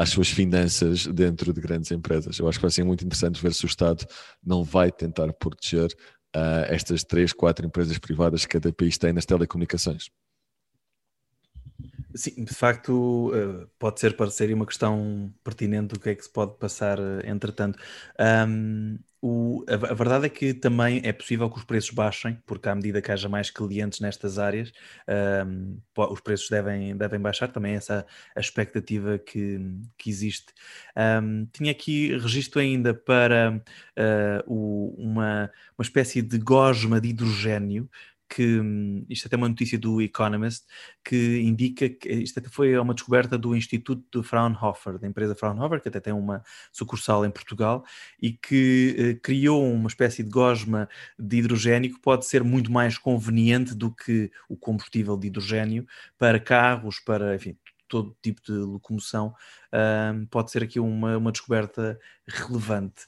[0.01, 2.39] às suas finanças dentro de grandes empresas.
[2.39, 4.03] Eu acho que vai ser muito interessante ver se o Estado
[4.43, 5.91] não vai tentar proteger
[6.35, 10.09] uh, estas três, quatro empresas privadas que cada país tem nas telecomunicações.
[12.15, 16.31] Sim, de facto, uh, pode ser parecer uma questão pertinente do que é que se
[16.31, 17.77] pode passar uh, entretanto.
[18.19, 22.67] Um, o, a, a, verdade é que também é possível que os preços baixem, porque
[22.67, 24.71] à medida que haja mais clientes nestas áreas,
[25.47, 28.05] um, os preços devem, devem baixar, também é essa
[28.35, 29.59] a expectativa que,
[29.95, 30.51] que existe.
[31.23, 33.61] Um, tinha aqui registro ainda para
[33.97, 37.87] uh, o, uma, uma espécie de gosma de hidrogênio
[38.33, 38.61] que
[39.09, 40.65] isto até é uma notícia do Economist
[41.03, 45.81] que indica que isto até foi uma descoberta do Instituto de Fraunhofer, da empresa Fraunhofer,
[45.81, 47.83] que até tem uma sucursal em Portugal
[48.21, 50.87] e que eh, criou uma espécie de gosma
[51.19, 55.85] de hidrogênio que pode ser muito mais conveniente do que o combustível de hidrogênio
[56.17, 57.57] para carros, para enfim,
[57.91, 59.35] todo tipo de locomoção,
[60.15, 63.05] um, pode ser aqui uma, uma descoberta relevante.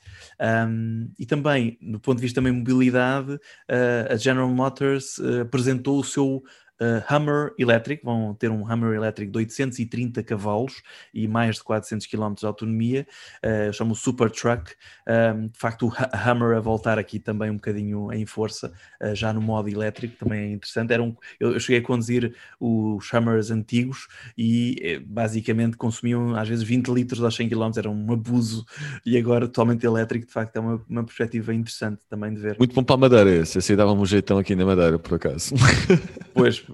[0.68, 6.00] Um, e também, do ponto de vista da mobilidade, uh, a General Motors uh, apresentou
[6.00, 6.44] o seu
[6.84, 10.82] uh, Hummer elétrico, vão ter um Hummer elétrico de 830 cavalos
[11.14, 13.08] e mais de 400 km de autonomia,
[13.44, 14.74] uh, chama o Super Truck.
[15.08, 18.72] Um, de facto, o Hummer a voltar aqui também um bocadinho em força,
[19.02, 20.94] uh, já no modo elétrico, também é interessante.
[20.94, 24.08] Era um, eu, eu cheguei a conduzir os Hummers antigos
[24.38, 28.66] e eh, basicamente consumiam às vezes 20 litros aos 100 km, era um abuso,
[29.06, 32.58] e agora totalmente elétrico, de facto, é uma, uma perspectiva interessante também de ver.
[32.58, 35.16] Muito bom para a Madeira esse, esse aí dava-me um jeitão aqui na Madeira, por
[35.16, 35.54] acaso.
[36.34, 36.66] pois,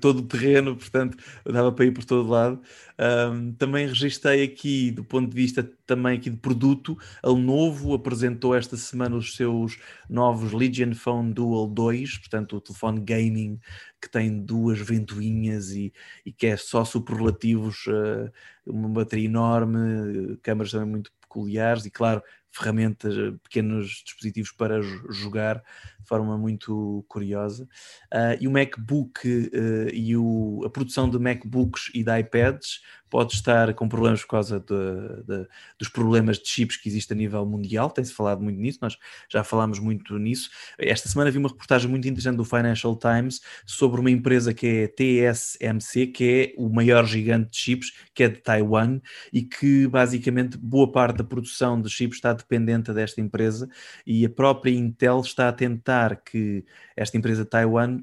[0.00, 2.60] todo o terreno, portanto, dava para ir por todo lado.
[2.98, 8.54] Um, também registrei aqui, do ponto de vista também aqui de produto, a Lenovo apresentou
[8.54, 9.78] esta semana os seus
[10.08, 13.58] novos Legion Phone Dual 2, portanto, o telefone gaming
[14.00, 15.92] que tem duas ventoinhas e,
[16.24, 18.30] e que é só superlativos, uh,
[18.66, 22.22] uma bateria enorme, câmaras também muito peculiares e, claro,
[22.54, 24.80] ferramentas, eh, pequenos dispositivos para
[25.10, 25.62] jogar
[26.04, 27.64] de forma muito curiosa.
[28.12, 32.80] Uh, e o MacBook uh, e o, a produção de MacBooks e de iPads
[33.14, 35.46] pode estar com problemas por causa de, de,
[35.78, 37.88] dos problemas de chips que existem a nível mundial.
[37.88, 38.98] Tem-se falado muito nisso, nós
[39.30, 40.50] já falámos muito nisso.
[40.76, 44.88] Esta semana vi uma reportagem muito interessante do Financial Times sobre uma empresa que é
[44.88, 49.00] TSMC, que é o maior gigante de chips, que é de Taiwan,
[49.32, 53.68] e que basicamente boa parte da produção de chips está dependente desta empresa,
[54.04, 55.93] e a própria Intel está a tentar
[56.24, 56.64] que
[56.96, 58.00] esta empresa de Taiwan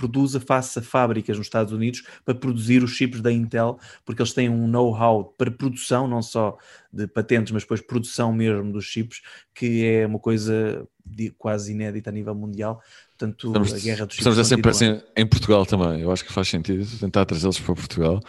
[0.00, 4.48] produza, faça fábricas nos Estados Unidos para produzir os chips da Intel, porque eles têm
[4.48, 6.56] um know-how para produção, não só
[6.90, 9.20] de patentes, mas depois produção mesmo dos chips,
[9.54, 10.88] que é uma coisa
[11.36, 12.80] quase inédita a nível mundial.
[13.10, 14.26] Portanto, estamos, a guerra dos chips.
[14.26, 16.00] Estamos a sempre assim em Portugal também.
[16.00, 18.20] Eu acho que faz sentido tentar trazê-los para Portugal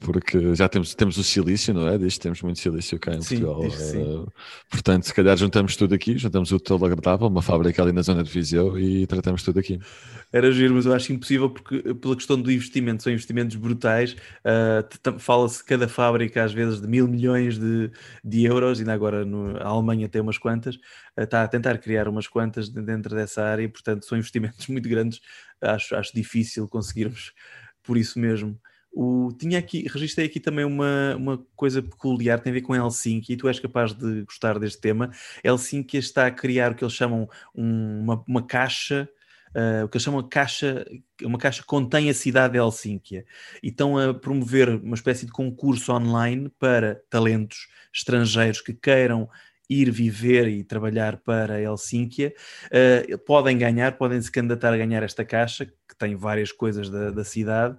[0.00, 1.98] porque já temos, temos o silício, não é?
[1.98, 3.68] Disto temos muito silício cá em sim, Portugal.
[3.68, 4.32] Uh,
[4.70, 8.22] portanto, se calhar juntamos tudo aqui, juntamos o todo agradável, uma fábrica ali na zona
[8.22, 9.80] de Viseu e tratamos tudo aqui.
[10.32, 14.12] Era giro, mas eu acho impossível porque pela questão do investimento, são investimentos brutais.
[14.44, 17.90] Uh, Fala-se cada fábrica às vezes de mil milhões de,
[18.22, 22.06] de euros, ainda agora no, a Alemanha tem umas quantas, uh, está a tentar criar
[22.06, 25.20] umas quantas dentro dessa área e, portanto, são investimentos muito grandes.
[25.60, 27.32] Acho, acho difícil conseguirmos
[27.82, 28.56] por isso mesmo.
[28.92, 33.32] O, tinha aqui, registrei aqui também uma, uma coisa peculiar, tem a ver com Helsinki,
[33.32, 35.10] e tu és capaz de gostar deste tema.
[35.44, 39.08] Helsinki está a criar o que eles chamam um, uma, uma caixa,
[39.50, 40.84] uh, o que eles chamam de caixa,
[41.22, 43.24] uma caixa que contém a cidade de Helsínquia,
[43.62, 49.28] e estão a promover uma espécie de concurso online para talentos estrangeiros que queiram
[49.68, 52.32] ir viver e trabalhar para Helsínquia,
[52.66, 57.10] uh, podem ganhar, podem se candidatar a ganhar esta caixa, que tem várias coisas da,
[57.10, 57.76] da cidade,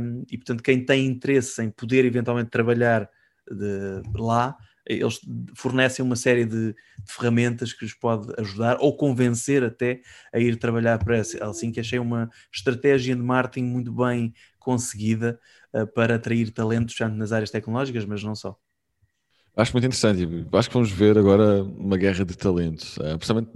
[0.00, 3.08] um, e portanto, quem tem interesse em poder eventualmente trabalhar
[3.50, 4.56] de, lá,
[4.86, 5.20] eles
[5.54, 6.76] fornecem uma série de, de,
[7.12, 10.00] ferramentas que lhes pode ajudar ou convencer até
[10.32, 11.80] a ir trabalhar para Helsínquia.
[11.80, 15.40] Achei uma estratégia de marketing muito bem conseguida
[15.74, 18.56] uh, para atrair talentos, tanto nas áreas tecnológicas, mas não só.
[19.56, 20.46] Acho muito interessante.
[20.52, 22.98] Acho que vamos ver agora uma guerra de talentos.
[22.98, 23.50] Uh, principalmente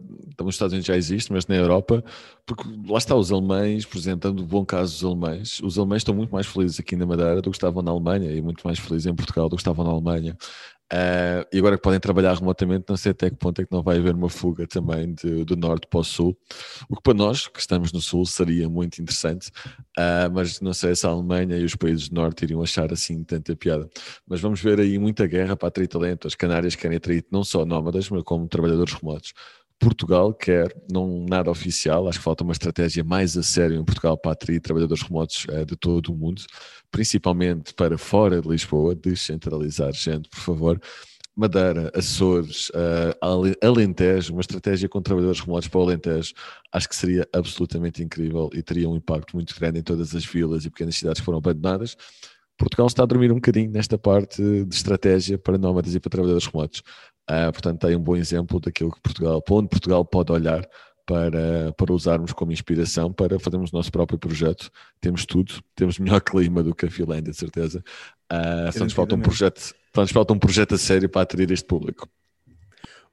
[0.45, 2.03] nos Estados Unidos já existe, mas na Europa,
[2.47, 6.31] porque lá está os alemães, exemplo, dando bom caso dos alemães, os alemães estão muito
[6.31, 9.15] mais felizes aqui na Madeira do que estavam na Alemanha e muito mais felizes em
[9.15, 10.37] Portugal do que estavam na Alemanha.
[10.93, 13.81] Uh, e agora que podem trabalhar remotamente, não sei até que ponto é que não
[13.81, 16.37] vai haver uma fuga também de, do norte para o sul,
[16.89, 19.51] o que para nós que estamos no sul seria muito interessante,
[19.97, 23.23] uh, mas não sei se a Alemanha e os países do norte iriam achar assim
[23.23, 23.89] tanta piada.
[24.27, 26.27] Mas vamos ver aí muita guerra para atrair talento.
[26.27, 29.33] As Canárias querem atrair não só nómadas, mas como trabalhadores remotos.
[29.81, 34.17] Portugal quer, não nada oficial, acho que falta uma estratégia mais a sério em Portugal
[34.17, 36.43] para atrair trabalhadores remotos uh, de todo o mundo,
[36.91, 40.81] principalmente para fora de Lisboa, descentralizar gente, por favor.
[41.35, 46.35] Madeira, Açores, uh, Alentejo, uma estratégia com trabalhadores remotos para o Alentejo,
[46.71, 50.67] acho que seria absolutamente incrível e teria um impacto muito grande em todas as vilas
[50.67, 51.97] e pequenas cidades que foram abandonadas.
[52.61, 56.47] Portugal está a dormir um bocadinho nesta parte de estratégia para nómadas e para trabalhadores
[56.47, 56.83] remotos.
[57.29, 60.69] Uh, portanto, tem um bom exemplo daquilo que Portugal, onde Portugal pode olhar
[61.07, 64.71] para, para usarmos como inspiração para fazermos o nosso próprio projeto.
[65.01, 67.83] Temos tudo, temos melhor clima do que a Finlândia, de certeza.
[68.33, 71.51] Uh, só, nos falta um projeto, só nos falta um projeto a sério para atrair
[71.51, 72.09] este público.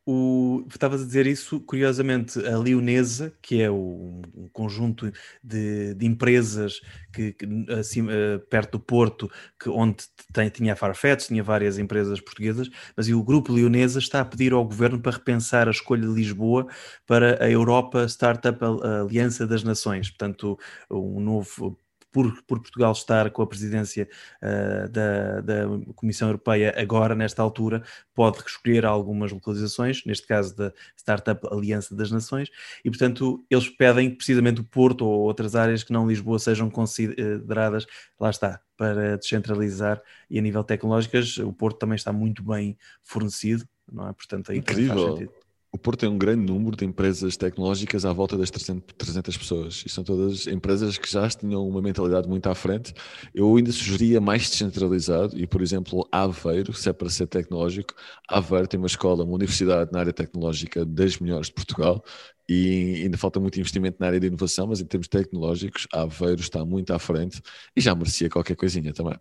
[0.09, 5.11] O, estavas a dizer isso, curiosamente, a Leonesa, que é o, um conjunto
[5.43, 6.79] de, de empresas
[7.11, 8.05] que, que assim,
[8.49, 9.29] perto do Porto,
[9.59, 14.21] que, onde tem, tinha a Farfetch, tinha várias empresas portuguesas, mas o grupo Leonesa está
[14.21, 16.67] a pedir ao governo para repensar a escolha de Lisboa
[17.05, 20.57] para a Europa Startup Aliança das Nações, portanto,
[20.89, 21.77] um novo
[22.17, 24.09] por, por Portugal estar com a presidência
[24.41, 25.63] uh, da, da
[25.95, 27.83] Comissão Europeia agora, nesta altura,
[28.15, 32.49] pode escolher algumas localizações, neste caso da Startup Aliança das Nações,
[32.83, 36.71] e portanto eles pedem que precisamente o Porto ou outras áreas que não Lisboa sejam
[36.71, 37.85] consideradas,
[38.19, 43.63] lá está, para descentralizar e a nível tecnológico o Porto também está muito bem fornecido,
[43.91, 44.13] não é?
[44.13, 45.29] Portanto, aí Incrível.
[45.71, 49.83] O Porto tem um grande número de empresas tecnológicas à volta das 300 pessoas.
[49.85, 52.93] E são todas empresas que já tinham uma mentalidade muito à frente.
[53.33, 57.93] Eu ainda sugeria mais descentralizado e, por exemplo, Aveiro, se é para ser tecnológico,
[58.29, 62.03] Aveiro tem uma escola, uma universidade na área tecnológica das melhores de Portugal
[62.49, 66.63] e ainda falta muito investimento na área de inovação, mas em termos tecnológicos, Aveiro está
[66.65, 67.41] muito à frente
[67.75, 69.19] e já merecia qualquer coisinha também.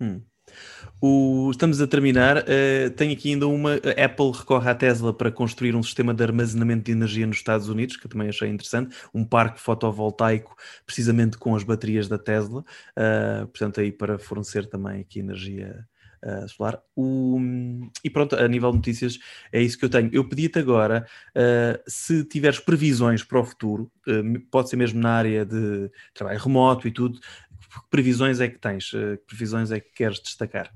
[0.00, 0.22] Hum.
[1.00, 2.38] O, estamos a terminar.
[2.38, 3.74] Uh, tenho aqui ainda uma.
[3.74, 7.68] A Apple recorre à Tesla para construir um sistema de armazenamento de energia nos Estados
[7.68, 8.96] Unidos, que eu também achei interessante.
[9.12, 12.64] Um parque fotovoltaico, precisamente com as baterias da Tesla.
[12.96, 15.86] Uh, portanto, aí para fornecer também aqui energia
[16.24, 16.80] uh, solar.
[16.96, 17.38] O,
[18.02, 19.18] e pronto, a nível de notícias,
[19.52, 20.08] é isso que eu tenho.
[20.10, 21.06] Eu pedi-te agora,
[21.86, 23.90] se tiveres previsões para o futuro,
[24.50, 27.18] pode ser mesmo na área de trabalho remoto e tudo,
[27.82, 28.90] que previsões é que tens?
[28.90, 30.72] Que previsões é que queres destacar?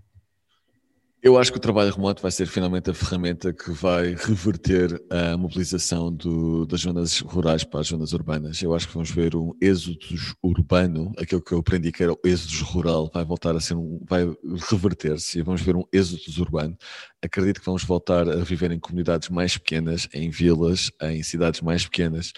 [1.20, 5.36] Eu acho que o trabalho remoto vai ser finalmente a ferramenta que vai reverter a
[5.36, 8.62] mobilização do, das zonas rurais para as zonas urbanas.
[8.62, 9.98] Eu acho que vamos ver um êxodo
[10.40, 14.00] urbano, aquilo que eu aprendi que era o êxodo rural, vai voltar a ser um,
[14.08, 14.32] vai
[14.70, 16.78] reverter-se e vamos ver um êxodo urbano.
[17.20, 21.84] Acredito que vamos voltar a viver em comunidades mais pequenas, em vilas, em cidades mais
[21.84, 22.32] pequenas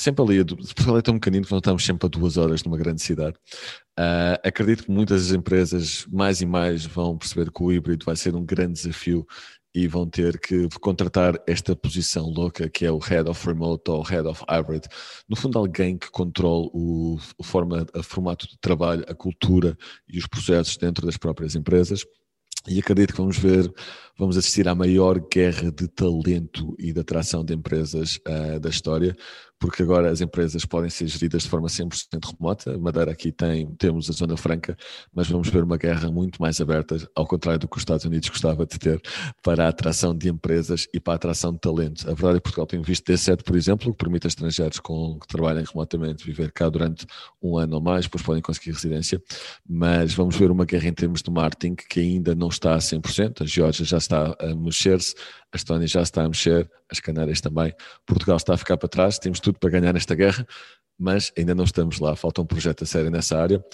[0.00, 3.02] sempre ali, Portugal é tão pequenino que não estamos sempre a duas horas numa grande
[3.02, 3.36] cidade.
[3.98, 8.34] Uh, acredito que muitas empresas, mais e mais, vão perceber que o híbrido vai ser
[8.34, 9.26] um grande desafio
[9.74, 14.02] e vão ter que contratar esta posição louca que é o Head of Remote ou
[14.02, 14.84] Head of Hybrid.
[15.28, 19.76] No fundo, alguém que controle o, o forma, o formato de trabalho, a cultura
[20.08, 22.04] e os processos dentro das próprias empresas.
[22.68, 23.72] E acredito que vamos ver,
[24.18, 29.16] vamos assistir à maior guerra de talento e de atração de empresas uh, da história,
[29.60, 32.78] porque agora as empresas podem ser geridas de forma 100% remota.
[32.78, 34.74] Madeira aqui tem, temos a Zona Franca,
[35.14, 38.30] mas vamos ver uma guerra muito mais aberta, ao contrário do que os Estados Unidos
[38.30, 39.00] gostava de ter,
[39.42, 42.08] para a atração de empresas e para a atração de talento.
[42.10, 45.18] A verdade é que Portugal tem visto D7, por exemplo, que permite a estrangeiros com,
[45.20, 47.06] que trabalhem remotamente viver cá durante
[47.42, 49.22] um ano ou mais, depois podem conseguir residência,
[49.68, 53.42] mas vamos ver uma guerra em termos de marketing que ainda não está a 100%.
[53.42, 55.14] A Geórgia já está a mexer-se,
[55.52, 57.74] a Estónia já está a mexer, as Canárias também.
[58.06, 60.46] Portugal está a ficar para trás, temos tudo para ganhar nesta guerra,
[61.00, 63.64] mas ainda não estamos lá, falta um projeto a sério nessa área.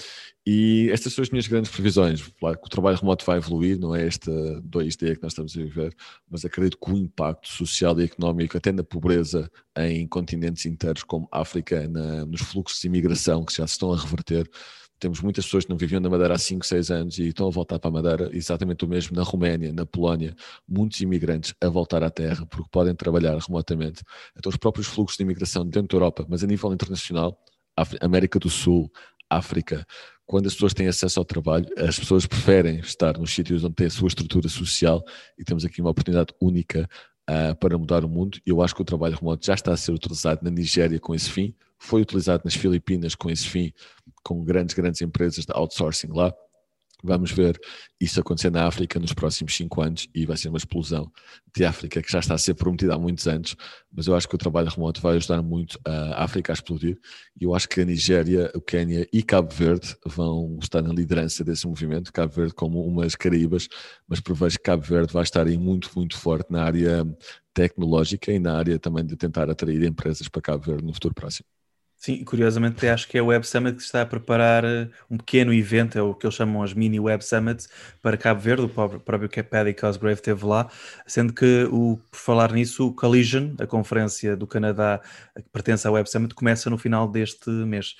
[0.46, 2.22] E estas são as minhas grandes previsões.
[2.38, 4.30] Claro que o trabalho remoto vai evoluir, não é esta
[4.62, 5.92] 2D que nós estamos a viver,
[6.30, 11.28] mas acredito que o impacto social e económico, até na pobreza em continentes inteiros como
[11.32, 14.48] África, na, nos fluxos de imigração que já se estão a reverter,
[14.98, 17.50] temos muitas pessoas que não viviam na Madeira há 5, 6 anos e estão a
[17.50, 20.34] voltar para a Madeira, exatamente o mesmo na Roménia, na Polónia,
[20.66, 24.02] muitos imigrantes a voltar à terra porque podem trabalhar remotamente.
[24.36, 27.38] Então, os próprios fluxos de imigração dentro da Europa, mas a nível internacional,
[28.00, 28.90] América do Sul,
[29.28, 29.86] África,
[30.24, 33.86] quando as pessoas têm acesso ao trabalho, as pessoas preferem estar nos sítios onde têm
[33.86, 35.04] a sua estrutura social
[35.38, 36.88] e temos aqui uma oportunidade única
[37.30, 38.38] uh, para mudar o mundo.
[38.44, 41.30] Eu acho que o trabalho remoto já está a ser utilizado na Nigéria com esse
[41.30, 43.72] fim, foi utilizado nas Filipinas com esse fim,
[44.26, 46.34] com grandes, grandes empresas de outsourcing lá.
[47.04, 47.60] Vamos ver
[48.00, 51.12] isso acontecer na África nos próximos cinco anos e vai ser uma explosão
[51.54, 53.54] de África que já está a ser prometida há muitos anos,
[53.92, 56.98] mas eu acho que o trabalho remoto vai ajudar muito a África a explodir
[57.40, 61.44] e eu acho que a Nigéria, o Quênia e Cabo Verde vão estar na liderança
[61.44, 63.68] desse movimento, Cabo Verde como umas Caraíbas,
[64.08, 67.06] mas prevejo que Cabo Verde vai estar aí muito, muito forte na área
[67.54, 71.46] tecnológica e na área também de tentar atrair empresas para Cabo Verde no futuro próximo.
[71.98, 75.52] Sim, curiosamente acho que é o Web Summit que está a preparar eh, um pequeno
[75.52, 77.68] evento, é o que eles chamam as mini Web Summits
[78.02, 80.70] para Cabo Verde, o próprio Paddy Cosgrave esteve lá,
[81.06, 85.00] sendo que, o, por falar nisso, o Collision, a conferência do Canadá
[85.34, 87.96] que pertence ao Web Summit, começa no final deste mês.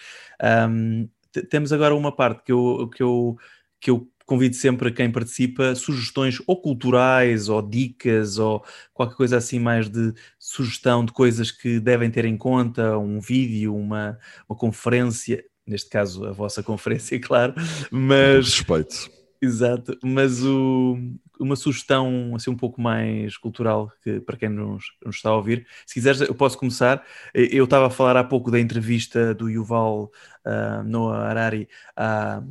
[0.68, 1.08] Um,
[1.50, 3.36] temos agora uma parte que eu, que eu,
[3.80, 8.62] que eu convido sempre a quem participa sugestões ou culturais ou dicas ou
[8.92, 13.74] qualquer coisa assim mais de sugestão de coisas que devem ter em conta, um vídeo,
[13.74, 14.18] uma,
[14.48, 17.54] uma conferência, neste caso a vossa conferência, claro,
[17.90, 18.46] mas...
[18.46, 19.16] Respeito.
[19.40, 20.98] Exato, mas o,
[21.38, 25.66] uma sugestão assim um pouco mais cultural que para quem nos, nos, está a ouvir.
[25.84, 27.04] Se quiseres, eu posso começar.
[27.34, 30.10] Eu estava a falar há pouco da entrevista do Yuval
[30.46, 32.42] uh, Noah Harari a,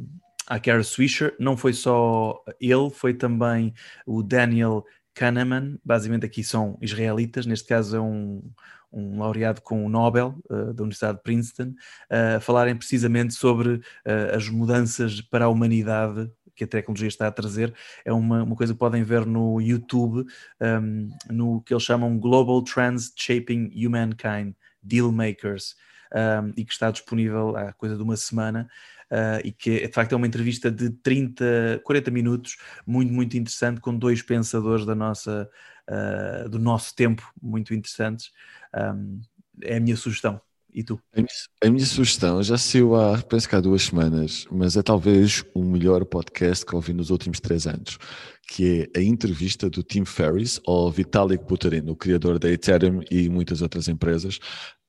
[0.47, 3.73] a Kara Swisher, não foi só ele, foi também
[4.05, 8.43] o Daniel Kahneman, basicamente aqui são israelitas, neste caso é um,
[8.91, 11.73] um laureado com o Nobel uh, da Universidade de Princeton,
[12.09, 17.31] uh, falarem precisamente sobre uh, as mudanças para a humanidade que a tecnologia está a
[17.31, 17.73] trazer.
[18.03, 20.25] É uma, uma coisa que podem ver no YouTube,
[20.61, 25.75] um, no que eles chamam Global Trends Shaping Humankind, Deal Makers,
[26.13, 28.69] um, e que está disponível há coisa de uma semana.
[29.12, 33.82] Uh, e que de facto é uma entrevista de 30, 40 minutos, muito, muito interessante,
[33.82, 35.49] com dois pensadores da nossa,
[35.89, 38.32] uh, do nosso tempo, muito interessantes.
[38.76, 39.22] Um,
[39.62, 40.41] é a minha sugestão.
[40.74, 40.99] E tu?
[41.14, 41.28] A minha,
[41.64, 45.64] a minha, sugestão já saiu há, penso que há duas semanas, mas é talvez o
[45.64, 47.97] melhor podcast que ouvi nos últimos três anos,
[48.45, 53.30] que é a entrevista do Tim Ferriss ao Vitalik Buterin, o criador da Ethereum e
[53.30, 54.36] muitas outras empresas.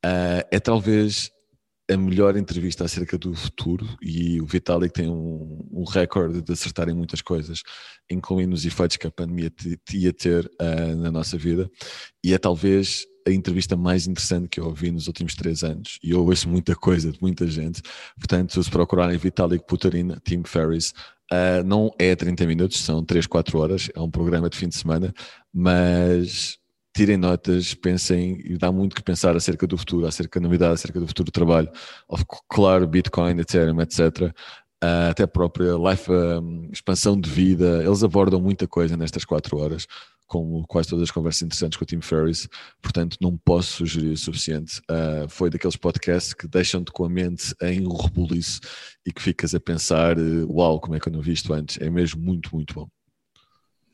[0.04, 1.30] Uh, é talvez
[1.90, 6.88] a melhor entrevista acerca do futuro e o Vitalik tem um, um recorde de acertar
[6.88, 7.62] em muitas coisas,
[8.10, 9.52] incluindo os efeitos que a pandemia
[9.92, 11.70] ia ter uh, na nossa vida
[12.24, 16.10] e é talvez a entrevista mais interessante que eu ouvi nos últimos três anos e
[16.10, 17.80] eu ouço muita coisa de muita gente,
[18.16, 20.92] portanto se procurarem Vitalik Buterin, Tim Ferriss
[21.32, 24.76] uh, não é 30 minutos, são 3, 4 horas, é um programa de fim de
[24.76, 25.12] semana,
[25.52, 26.58] mas
[26.96, 30.98] tirem notas, pensem, e dá muito que pensar acerca do futuro, acerca da novidade, acerca
[30.98, 31.70] do futuro do trabalho,
[32.48, 34.32] claro, Bitcoin, Ethereum, etc.
[34.82, 39.58] Uh, até a própria life, um, expansão de vida, eles abordam muita coisa nestas quatro
[39.58, 39.86] horas,
[40.26, 42.48] como quase todas as conversas interessantes com o Tim Ferriss,
[42.82, 44.80] portanto não posso sugerir o suficiente.
[44.90, 48.60] Uh, foi daqueles podcasts que deixam-te com a mente em um rebuliço
[49.06, 50.16] e que ficas a pensar,
[50.48, 51.78] uau, como é que eu não vi isto antes?
[51.80, 52.88] É mesmo muito, muito bom.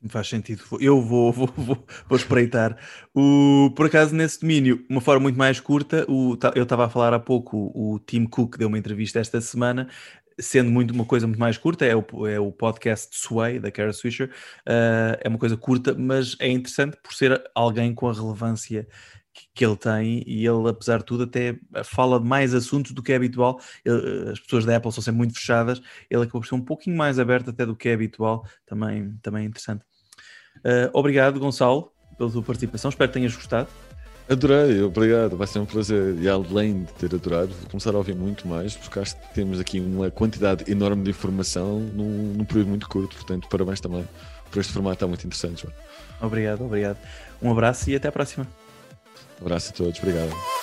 [0.08, 0.64] Faz sentido.
[0.80, 2.76] Eu vou, vou, vou, vou espreitar.
[3.14, 7.14] O, por acaso, nesse domínio, uma forma muito mais curta, o, eu estava a falar
[7.14, 9.88] há pouco, o Tim Cook deu uma entrevista esta semana,
[10.40, 13.92] sendo muito uma coisa muito mais curta, é o, é o podcast Sway, da Kara
[13.92, 14.28] Swisher.
[14.66, 18.86] Uh, é uma coisa curta, mas é interessante por ser alguém com a relevância
[19.54, 23.12] que, ele tem e ele, apesar de tudo, até fala de mais assuntos do que
[23.12, 23.60] é habitual.
[23.84, 25.80] Ele, as pessoas da Apple são sempre muito fechadas,
[26.10, 29.44] ele acabou por ser um pouquinho mais aberto até do que é habitual, também, também
[29.44, 29.84] é interessante.
[30.58, 32.88] Uh, obrigado, Gonçalo, pela tua participação.
[32.88, 33.68] Espero que tenhas gostado.
[34.28, 36.16] Adorei, obrigado, vai ser um prazer.
[36.18, 39.58] E além de ter adorado, vou começar a ouvir muito mais, porque acho que temos
[39.58, 43.16] aqui uma quantidade enorme de informação num, num período muito curto.
[43.16, 44.06] Portanto, parabéns também
[44.50, 45.62] por este formato, está muito interessante.
[45.62, 45.74] João.
[46.20, 46.98] Obrigado, obrigado.
[47.42, 48.46] Um abraço e até à próxima.
[49.40, 50.61] Um abraço a todos, obrigado.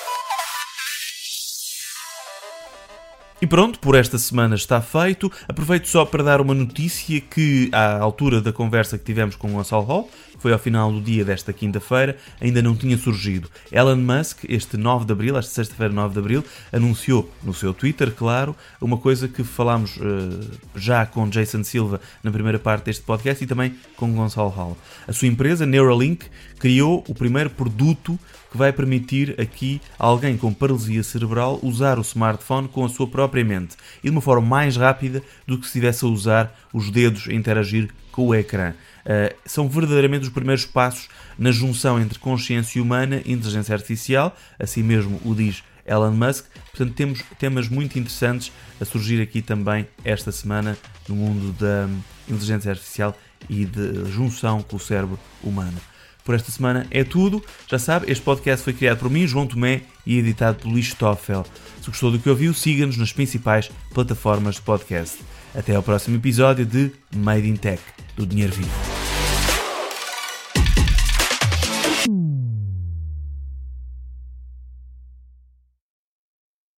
[3.41, 5.31] E pronto, por esta semana está feito.
[5.47, 9.51] Aproveito só para dar uma notícia que, à altura da conversa que tivemos com o
[9.53, 10.09] Gonçalo Hall,
[10.39, 13.49] foi ao final do dia desta quinta-feira, ainda não tinha surgido.
[13.71, 18.11] Elon Musk, este 9 de abril, esta sexta-feira, 9 de abril, anunciou no seu Twitter,
[18.11, 20.39] claro, uma coisa que falámos uh,
[20.75, 24.77] já com Jason Silva na primeira parte deste podcast e também com Gonçalo Hall.
[25.07, 26.25] A sua empresa, Neuralink,
[26.57, 28.17] criou o primeiro produto
[28.51, 33.07] que vai permitir aqui a alguém com paralisia cerebral usar o smartphone com a sua
[33.07, 36.89] própria mente e de uma forma mais rápida do que se estivesse a usar os
[36.89, 38.73] dedos a interagir com o ecrã.
[39.09, 44.83] Uh, são verdadeiramente os primeiros passos na junção entre consciência humana e inteligência artificial, assim
[44.83, 46.45] mesmo o diz Elon Musk.
[46.69, 51.89] Portanto, temos temas muito interessantes a surgir aqui também esta semana no mundo da
[52.27, 53.17] inteligência artificial
[53.49, 55.79] e de junção com o cérebro humano.
[56.23, 57.43] Por esta semana é tudo.
[57.67, 61.43] Já sabe, este podcast foi criado por mim, João Tomé, e editado por Luís Stoffel.
[61.81, 65.17] Se gostou do que ouviu, siga-nos nas principais plataformas de podcast.
[65.53, 67.81] Até ao próximo episódio de Made in Tech,
[68.15, 69.08] do Dinheiro Vivo.